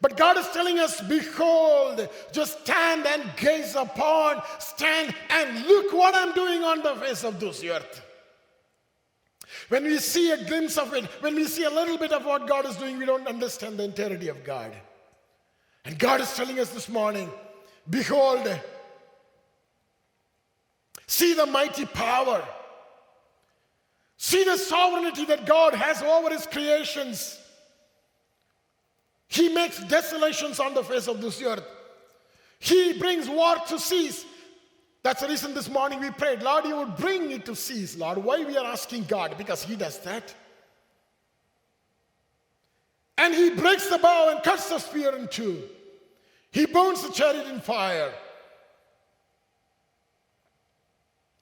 But 0.00 0.16
God 0.18 0.36
is 0.36 0.48
telling 0.50 0.78
us, 0.80 1.00
behold, 1.00 2.08
just 2.30 2.60
stand 2.60 3.06
and 3.06 3.24
gaze 3.36 3.74
upon, 3.74 4.42
stand 4.58 5.14
and 5.30 5.66
look 5.66 5.92
what 5.94 6.14
I'm 6.14 6.34
doing 6.34 6.62
on 6.62 6.82
the 6.82 6.94
face 6.96 7.24
of 7.24 7.40
this 7.40 7.64
earth. 7.64 8.02
When 9.68 9.84
we 9.84 9.98
see 9.98 10.32
a 10.32 10.44
glimpse 10.44 10.76
of 10.76 10.92
it, 10.92 11.04
when 11.20 11.34
we 11.34 11.44
see 11.44 11.64
a 11.64 11.70
little 11.70 11.96
bit 11.96 12.12
of 12.12 12.26
what 12.26 12.46
God 12.46 12.66
is 12.66 12.76
doing, 12.76 12.98
we 12.98 13.06
don't 13.06 13.26
understand 13.26 13.78
the 13.78 13.84
entirety 13.84 14.28
of 14.28 14.44
God. 14.44 14.72
And 15.86 15.98
God 15.98 16.20
is 16.20 16.34
telling 16.34 16.58
us 16.60 16.70
this 16.70 16.88
morning, 16.88 17.30
behold, 17.88 18.60
see 21.06 21.34
the 21.34 21.46
mighty 21.46 21.86
power 21.86 22.46
See 24.16 24.44
the 24.44 24.56
sovereignty 24.56 25.24
that 25.26 25.46
God 25.46 25.74
has 25.74 26.02
over 26.02 26.30
his 26.30 26.46
creations. 26.46 27.38
He 29.28 29.48
makes 29.48 29.82
desolations 29.84 30.60
on 30.60 30.74
the 30.74 30.84
face 30.84 31.08
of 31.08 31.20
this 31.20 31.42
earth. 31.42 31.64
He 32.58 32.98
brings 32.98 33.28
war 33.28 33.56
to 33.68 33.78
cease. 33.78 34.24
That's 35.02 35.20
the 35.20 35.28
reason 35.28 35.52
this 35.52 35.68
morning 35.68 36.00
we 36.00 36.10
prayed, 36.10 36.42
Lord, 36.42 36.64
you 36.64 36.76
would 36.76 36.96
bring 36.96 37.30
it 37.30 37.44
to 37.46 37.54
cease, 37.54 37.96
Lord. 37.96 38.18
Why 38.18 38.44
we 38.44 38.56
are 38.56 38.64
asking 38.64 39.04
God? 39.04 39.36
Because 39.36 39.62
He 39.62 39.76
does 39.76 39.98
that. 40.00 40.34
And 43.18 43.34
He 43.34 43.50
breaks 43.50 43.88
the 43.88 43.98
bow 43.98 44.30
and 44.30 44.42
cuts 44.42 44.68
the 44.70 44.78
spear 44.78 45.14
in 45.16 45.28
two. 45.28 45.62
He 46.50 46.66
burns 46.66 47.02
the 47.02 47.12
chariot 47.12 47.48
in 47.48 47.60
fire. 47.60 48.12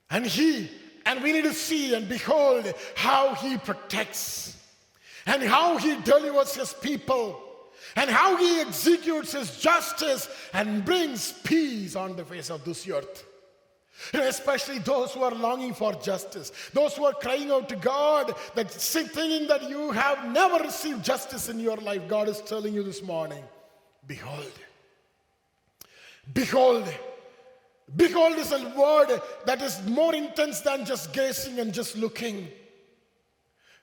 And 0.09 0.25
He 0.25 0.69
and 1.05 1.21
we 1.21 1.33
need 1.33 1.43
to 1.43 1.53
see 1.53 1.93
and 1.93 2.07
behold 2.07 2.73
how 2.95 3.35
he 3.35 3.57
protects. 3.57 4.57
And 5.25 5.41
how 5.41 5.77
he 5.77 5.95
delivers 6.01 6.55
his 6.55 6.73
people. 6.73 7.41
And 7.95 8.09
how 8.09 8.37
he 8.37 8.59
executes 8.61 9.33
his 9.33 9.57
justice 9.57 10.27
and 10.53 10.83
brings 10.83 11.31
peace 11.31 11.95
on 11.95 12.15
the 12.15 12.25
face 12.25 12.49
of 12.49 12.65
this 12.65 12.87
earth. 12.87 13.25
Especially 14.13 14.79
those 14.79 15.11
who 15.11 15.21
are 15.21 15.33
longing 15.33 15.73
for 15.73 15.93
justice, 15.93 16.51
those 16.73 16.95
who 16.95 17.05
are 17.05 17.13
crying 17.13 17.51
out 17.51 17.69
to 17.69 17.75
God, 17.75 18.35
that 18.55 18.69
thinking 18.71 19.47
that 19.47 19.69
you 19.69 19.91
have 19.91 20.31
never 20.31 20.63
received 20.63 21.05
justice 21.05 21.47
in 21.47 21.59
your 21.59 21.77
life. 21.77 22.07
God 22.07 22.27
is 22.27 22.41
telling 22.41 22.73
you 22.73 22.83
this 22.83 23.03
morning, 23.03 23.43
behold, 24.07 24.51
behold, 26.33 26.91
Behold 27.95 28.37
is 28.37 28.51
a 28.51 28.69
word 28.69 29.21
that 29.45 29.61
is 29.61 29.81
more 29.87 30.15
intense 30.15 30.61
than 30.61 30.85
just 30.85 31.13
gazing 31.13 31.59
and 31.59 31.73
just 31.73 31.95
looking. 31.95 32.47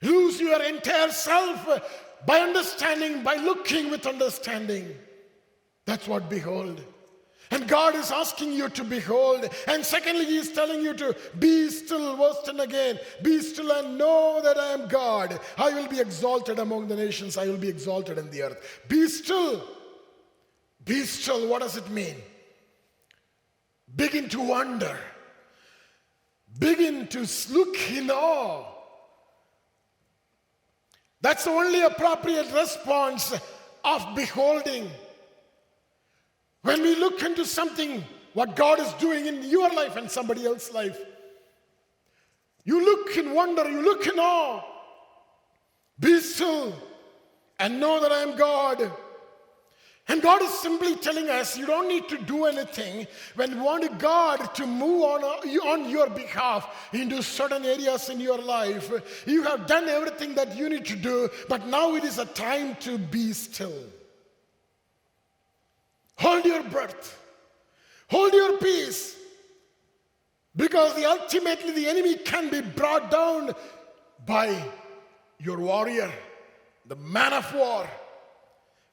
Lose 0.01 0.39
your 0.39 0.61
entire 0.61 1.11
self 1.11 1.67
by 2.25 2.39
understanding, 2.39 3.23
by 3.23 3.35
looking 3.35 3.89
with 3.89 4.05
understanding. 4.05 4.95
That's 5.85 6.07
what 6.07 6.29
behold. 6.29 6.81
And 7.51 7.67
God 7.67 7.95
is 7.95 8.11
asking 8.11 8.53
you 8.53 8.69
to 8.69 8.83
behold. 8.83 9.47
And 9.67 9.85
secondly, 9.85 10.25
He 10.25 10.37
is 10.37 10.51
telling 10.53 10.81
you 10.81 10.93
to 10.93 11.15
be 11.37 11.69
still, 11.69 12.15
verse 12.15 12.37
10 12.45 12.61
again. 12.61 12.97
Be 13.21 13.41
still 13.41 13.71
and 13.71 13.97
know 13.97 14.39
that 14.41 14.57
I 14.57 14.71
am 14.71 14.87
God. 14.87 15.37
I 15.57 15.73
will 15.73 15.87
be 15.87 15.99
exalted 15.99 16.59
among 16.59 16.87
the 16.87 16.95
nations, 16.95 17.37
I 17.37 17.47
will 17.47 17.57
be 17.57 17.69
exalted 17.69 18.17
in 18.17 18.29
the 18.31 18.43
earth. 18.43 18.81
Be 18.87 19.07
still. 19.07 19.63
Be 20.85 21.03
still. 21.03 21.47
What 21.49 21.61
does 21.61 21.75
it 21.75 21.89
mean? 21.89 22.15
Begin 23.95 24.29
to 24.29 24.41
wonder, 24.41 24.97
begin 26.59 27.07
to 27.07 27.27
look 27.49 27.91
in 27.91 28.09
awe. 28.09 28.65
That's 31.21 31.43
the 31.43 31.51
only 31.51 31.81
appropriate 31.81 32.51
response 32.53 33.33
of 33.83 34.15
beholding. 34.15 34.89
When 36.63 36.81
we 36.81 36.95
look 36.95 37.21
into 37.23 37.45
something, 37.45 38.03
what 38.33 38.55
God 38.55 38.79
is 38.79 38.91
doing 38.93 39.27
in 39.27 39.43
your 39.43 39.69
life 39.69 39.95
and 39.95 40.09
somebody 40.09 40.45
else's 40.45 40.73
life, 40.73 40.99
you 42.63 42.83
look 42.83 43.17
in 43.17 43.33
wonder, 43.33 43.69
you 43.69 43.81
look 43.81 44.07
in 44.07 44.19
awe. 44.19 44.63
Be 45.99 46.19
still 46.19 46.73
and 47.59 47.79
know 47.79 47.99
that 47.99 48.11
I 48.11 48.21
am 48.21 48.35
God. 48.35 48.91
And 50.11 50.21
God 50.21 50.41
is 50.41 50.51
simply 50.59 50.97
telling 50.97 51.29
us 51.29 51.57
you 51.57 51.65
don't 51.65 51.87
need 51.87 52.09
to 52.09 52.17
do 52.17 52.43
anything. 52.43 53.07
When 53.35 53.51
you 53.51 53.63
want 53.63 53.97
God 53.97 54.53
to 54.55 54.67
move 54.67 55.03
on, 55.03 55.23
on 55.23 55.89
your 55.89 56.09
behalf 56.09 56.89
into 56.91 57.23
certain 57.23 57.63
areas 57.63 58.09
in 58.09 58.19
your 58.19 58.37
life, 58.37 58.91
you 59.25 59.43
have 59.43 59.67
done 59.67 59.87
everything 59.87 60.35
that 60.35 60.57
you 60.57 60.67
need 60.67 60.83
to 60.87 60.97
do, 60.97 61.29
but 61.47 61.65
now 61.65 61.95
it 61.95 62.03
is 62.03 62.17
a 62.17 62.25
time 62.25 62.75
to 62.81 62.97
be 62.97 63.31
still. 63.31 63.71
Hold 66.17 66.43
your 66.43 66.63
breath, 66.63 67.17
hold 68.09 68.33
your 68.33 68.57
peace, 68.57 69.15
because 70.57 70.93
the, 70.95 71.05
ultimately 71.05 71.71
the 71.71 71.87
enemy 71.87 72.15
can 72.15 72.49
be 72.49 72.59
brought 72.59 73.09
down 73.11 73.53
by 74.25 74.61
your 75.39 75.59
warrior, 75.59 76.11
the 76.85 76.97
man 76.97 77.31
of 77.31 77.55
war. 77.55 77.87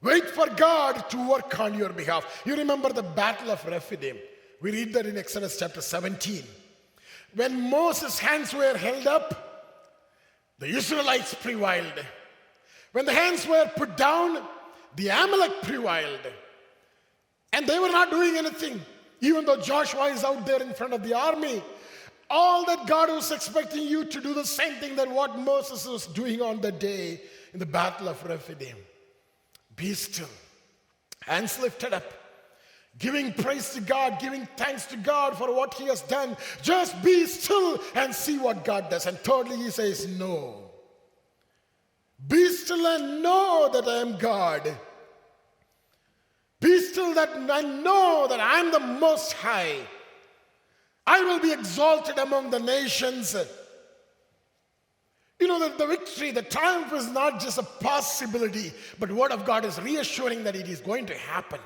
Wait 0.01 0.29
for 0.29 0.47
God 0.47 1.09
to 1.09 1.29
work 1.29 1.59
on 1.59 1.77
your 1.77 1.89
behalf. 1.89 2.43
You 2.45 2.55
remember 2.55 2.93
the 2.93 3.03
battle 3.03 3.51
of 3.51 3.65
Rephidim. 3.65 4.17
We 4.61 4.71
read 4.71 4.93
that 4.93 5.05
in 5.05 5.17
Exodus 5.17 5.57
chapter 5.59 5.81
17. 5.81 6.43
When 7.35 7.69
Moses' 7.69 8.17
hands 8.17 8.53
were 8.53 8.77
held 8.77 9.07
up, 9.07 9.49
the 10.57 10.67
Israelites 10.67 11.33
prevailed. 11.33 12.05
When 12.91 13.05
the 13.05 13.13
hands 13.13 13.45
were 13.47 13.69
put 13.75 13.97
down, 13.97 14.41
the 14.95 15.09
Amalek 15.09 15.61
prevailed. 15.63 16.31
And 17.51 17.67
they 17.67 17.79
were 17.79 17.89
not 17.89 18.09
doing 18.09 18.37
anything, 18.37 18.81
even 19.21 19.45
though 19.45 19.59
Joshua 19.59 20.05
is 20.05 20.23
out 20.23 20.45
there 20.45 20.61
in 20.61 20.73
front 20.73 20.93
of 20.93 21.03
the 21.03 21.13
army. 21.13 21.61
All 22.29 22.65
that 22.65 22.85
God 22.87 23.09
was 23.09 23.31
expecting 23.31 23.87
you 23.87 24.05
to 24.05 24.21
do 24.21 24.33
the 24.33 24.45
same 24.45 24.75
thing 24.75 24.95
that 24.95 25.09
what 25.09 25.37
Moses 25.39 25.85
was 25.87 26.05
doing 26.07 26.41
on 26.41 26.61
the 26.61 26.71
day 26.71 27.21
in 27.53 27.59
the 27.59 27.65
battle 27.65 28.07
of 28.07 28.23
Rephidim. 28.23 28.77
Be 29.79 29.93
still. 29.93 30.27
Hands 31.21 31.59
lifted 31.59 31.93
up. 31.93 32.03
Giving 32.97 33.31
praise 33.31 33.73
to 33.75 33.81
God, 33.81 34.19
giving 34.19 34.45
thanks 34.57 34.85
to 34.87 34.97
God 34.97 35.37
for 35.37 35.55
what 35.55 35.73
He 35.73 35.85
has 35.85 36.01
done. 36.01 36.35
Just 36.61 37.01
be 37.01 37.25
still 37.25 37.79
and 37.95 38.13
see 38.13 38.37
what 38.37 38.65
God 38.65 38.89
does. 38.89 39.05
And 39.05 39.17
thirdly, 39.19 39.55
He 39.55 39.69
says, 39.69 40.05
Know. 40.19 40.65
Be 42.27 42.49
still 42.49 42.85
and 42.85 43.23
know 43.23 43.69
that 43.71 43.87
I 43.87 44.01
am 44.01 44.17
God. 44.17 44.77
Be 46.59 46.81
still 46.81 47.13
that 47.13 47.29
I 47.29 47.61
know 47.61 48.27
that 48.29 48.41
I 48.41 48.59
am 48.59 48.73
the 48.73 48.81
Most 48.81 49.31
High. 49.31 49.77
I 51.07 51.21
will 51.21 51.39
be 51.39 51.53
exalted 51.53 52.17
among 52.17 52.49
the 52.49 52.59
nations. 52.59 53.33
You 55.39 55.47
know, 55.47 55.59
the, 55.59 55.75
the 55.77 55.87
victory, 55.87 56.31
the 56.31 56.41
triumph 56.41 56.91
is 56.91 57.07
not 57.07 57.39
just 57.39 57.57
a 57.57 57.63
possibility, 57.63 58.73
but 58.99 59.11
Word 59.11 59.31
of 59.31 59.45
God 59.45 59.63
is 59.63 59.79
reassuring 59.81 60.43
that 60.43 60.55
it 60.55 60.67
is 60.67 60.81
going 60.81 61.05
to 61.05 61.15
happen. 61.15 61.59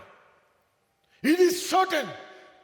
It 1.24 1.40
is 1.40 1.68
certain. 1.68 2.08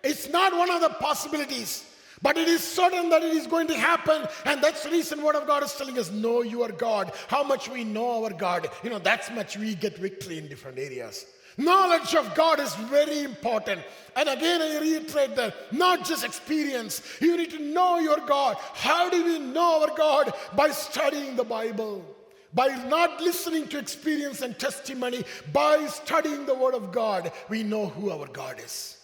It's 0.03 0.30
not 0.30 0.55
one 0.55 0.70
of 0.70 0.82
the 0.82 0.89
possibilities, 0.89 1.84
but 2.22 2.38
it 2.38 2.47
is 2.47 2.64
certain 2.64 3.10
that 3.10 3.24
it 3.24 3.34
is 3.34 3.47
going 3.47 3.68
to 3.68 3.76
happen. 3.76 4.28
And 4.45 4.64
that's 4.64 4.84
the 4.84 4.91
reason 4.91 5.24
Word 5.24 5.36
of 5.36 5.47
God 5.47 5.64
is 5.64 5.74
telling 5.74 5.97
us, 5.97 6.12
know 6.12 6.43
your 6.43 6.70
God. 6.70 7.12
How 7.28 7.43
much 7.43 7.70
we 7.70 7.84
know 7.84 8.24
our 8.24 8.32
God, 8.32 8.70
you 8.84 8.91
know, 8.91 8.99
that's 8.99 9.32
much 9.32 9.57
we 9.57 9.74
get 9.74 9.97
victory 9.97 10.38
in 10.38 10.47
different 10.47 10.78
areas. 10.78 11.26
Knowledge 11.60 12.16
of 12.16 12.34
God 12.36 12.60
is 12.62 12.74
very 12.76 13.20
important. 13.20 13.82
And 14.16 14.30
again, 14.30 14.62
I 14.62 14.80
reiterate 14.80 15.36
that 15.36 15.53
not 15.74 16.05
just 16.05 16.24
experience. 16.24 17.01
You 17.20 17.36
need 17.36 17.51
to 17.51 17.60
know 17.60 17.99
your 17.99 18.20
God. 18.26 18.55
How 18.74 19.10
do 19.10 19.24
we 19.26 19.39
know 19.39 19.82
our 19.82 19.95
God? 19.95 20.34
By 20.55 20.70
studying 20.70 21.36
the 21.36 21.43
Bible. 21.43 22.05
By 22.53 22.70
not 22.88 23.22
listening 23.22 23.68
to 23.68 23.78
experience 23.78 24.41
and 24.41 24.57
testimony, 24.57 25.26
by 25.51 25.86
studying 25.88 26.45
the 26.45 26.55
Word 26.55 26.74
of 26.74 26.93
God, 26.93 27.32
we 27.49 27.62
know 27.62 27.88
who 27.88 28.10
our 28.10 28.28
God 28.28 28.60
is. 28.60 28.97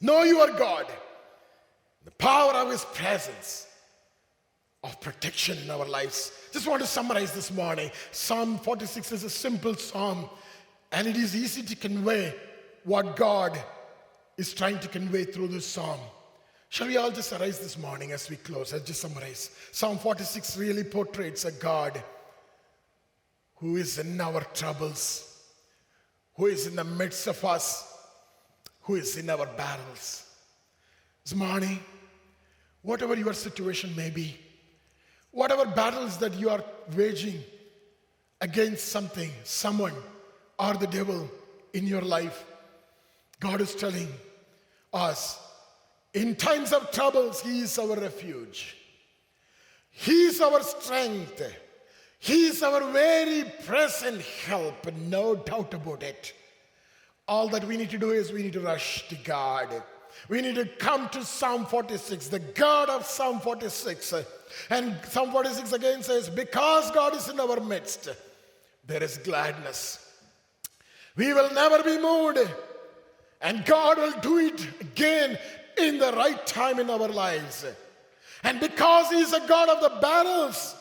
Know 0.00 0.24
your 0.24 0.48
God, 0.48 0.86
the 2.04 2.10
power 2.10 2.52
of 2.52 2.70
His 2.70 2.84
presence, 2.84 3.68
of 4.82 5.00
protection 5.00 5.56
in 5.58 5.70
our 5.70 5.86
lives. 5.86 6.32
Just 6.52 6.66
want 6.66 6.82
to 6.82 6.88
summarize 6.88 7.32
this 7.32 7.52
morning. 7.52 7.90
Psalm 8.10 8.58
46 8.58 9.12
is 9.12 9.24
a 9.24 9.30
simple 9.30 9.74
psalm, 9.76 10.28
and 10.92 11.08
it 11.08 11.16
is 11.16 11.34
easy 11.34 11.62
to 11.62 11.74
convey 11.74 12.34
what 12.84 13.16
God 13.16 13.58
is 14.36 14.52
trying 14.52 14.78
to 14.80 14.88
convey 14.88 15.24
through 15.24 15.48
this 15.48 15.66
psalm. 15.66 16.00
Shall 16.68 16.86
we 16.86 16.96
all 16.96 17.10
just 17.10 17.32
arise 17.32 17.58
this 17.58 17.78
morning 17.78 18.12
as 18.12 18.30
we 18.30 18.36
close? 18.36 18.72
Let's 18.72 18.84
just 18.84 19.00
summarize. 19.00 19.50
Psalm 19.72 19.98
46 19.98 20.56
really 20.56 20.84
portrays 20.84 21.44
a 21.44 21.52
God 21.52 22.02
who 23.56 23.76
is 23.76 23.98
in 23.98 24.20
our 24.20 24.40
troubles, 24.54 25.40
who 26.34 26.46
is 26.46 26.66
in 26.66 26.76
the 26.76 26.84
midst 26.84 27.26
of 27.26 27.44
us, 27.44 27.96
who 28.82 28.96
is 28.96 29.16
in 29.16 29.30
our 29.30 29.46
battles. 29.46 30.24
This 31.24 31.34
morning, 31.34 31.78
whatever 32.82 33.14
your 33.14 33.34
situation 33.34 33.94
may 33.94 34.10
be, 34.10 34.36
whatever 35.30 35.64
battles 35.64 36.18
that 36.18 36.34
you 36.34 36.50
are 36.50 36.64
waging 36.96 37.40
against 38.40 38.88
something, 38.88 39.30
someone, 39.44 39.94
or 40.58 40.74
the 40.74 40.86
devil 40.86 41.30
in 41.72 41.86
your 41.86 42.02
life, 42.02 42.44
God 43.40 43.60
is 43.60 43.74
telling 43.74 44.08
us 44.92 45.38
in 46.14 46.36
times 46.36 46.72
of 46.72 46.90
troubles, 46.90 47.40
He 47.40 47.60
is 47.60 47.78
our 47.78 47.96
refuge. 47.96 48.76
He 49.90 50.26
is 50.26 50.40
our 50.40 50.62
strength. 50.62 51.42
He 52.18 52.46
is 52.46 52.62
our 52.62 52.92
very 52.92 53.50
present 53.64 54.22
help, 54.46 54.86
no 55.08 55.34
doubt 55.34 55.74
about 55.74 56.02
it. 56.02 56.32
All 57.26 57.48
that 57.48 57.64
we 57.66 57.76
need 57.76 57.90
to 57.90 57.98
do 57.98 58.10
is 58.10 58.32
we 58.32 58.42
need 58.42 58.52
to 58.52 58.60
rush 58.60 59.08
to 59.08 59.16
God. 59.16 59.82
We 60.28 60.40
need 60.40 60.54
to 60.56 60.66
come 60.66 61.08
to 61.10 61.24
Psalm 61.24 61.66
46, 61.66 62.28
the 62.28 62.38
God 62.38 62.90
of 62.90 63.06
Psalm 63.06 63.40
46. 63.40 64.14
And 64.70 64.96
Psalm 65.08 65.32
46 65.32 65.72
again 65.72 66.02
says, 66.02 66.28
Because 66.28 66.90
God 66.90 67.16
is 67.16 67.28
in 67.28 67.40
our 67.40 67.58
midst, 67.60 68.08
there 68.86 69.02
is 69.02 69.18
gladness. 69.18 70.11
We 71.16 71.32
will 71.32 71.52
never 71.52 71.82
be 71.82 71.98
moved. 72.00 72.38
And 73.40 73.64
God 73.64 73.98
will 73.98 74.20
do 74.20 74.38
it 74.38 74.66
again 74.80 75.38
in 75.78 75.98
the 75.98 76.12
right 76.12 76.46
time 76.46 76.78
in 76.78 76.88
our 76.90 77.08
lives. 77.08 77.66
And 78.44 78.60
because 78.60 79.10
He's 79.10 79.32
a 79.32 79.46
God 79.46 79.68
of 79.68 79.80
the 79.80 80.00
battles, 80.00 80.76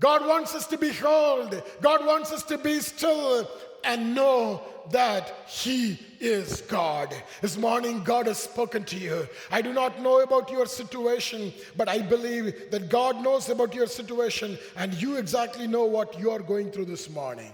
God 0.00 0.26
wants 0.26 0.54
us 0.54 0.66
to 0.68 0.78
behold, 0.78 1.62
God 1.80 2.04
wants 2.06 2.32
us 2.32 2.42
to 2.44 2.58
be 2.58 2.80
still 2.80 3.48
and 3.84 4.14
know 4.14 4.62
that 4.90 5.32
He 5.46 5.98
is 6.20 6.62
God. 6.62 7.14
This 7.40 7.56
morning, 7.56 8.02
God 8.02 8.26
has 8.26 8.38
spoken 8.38 8.84
to 8.84 8.96
you. 8.96 9.28
I 9.50 9.62
do 9.62 9.72
not 9.72 10.00
know 10.00 10.20
about 10.20 10.50
your 10.50 10.66
situation, 10.66 11.52
but 11.76 11.88
I 11.88 11.98
believe 12.00 12.70
that 12.70 12.88
God 12.88 13.22
knows 13.22 13.48
about 13.48 13.74
your 13.74 13.86
situation 13.86 14.58
and 14.76 14.94
you 14.94 15.16
exactly 15.16 15.66
know 15.66 15.84
what 15.84 16.18
you 16.18 16.30
are 16.30 16.40
going 16.40 16.70
through 16.70 16.86
this 16.86 17.08
morning 17.10 17.52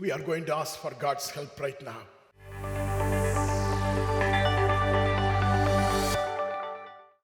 we 0.00 0.10
are 0.10 0.18
going 0.18 0.46
to 0.46 0.56
ask 0.56 0.78
for 0.78 0.92
God's 0.98 1.28
help 1.28 1.60
right 1.60 1.80
now. 1.84 2.89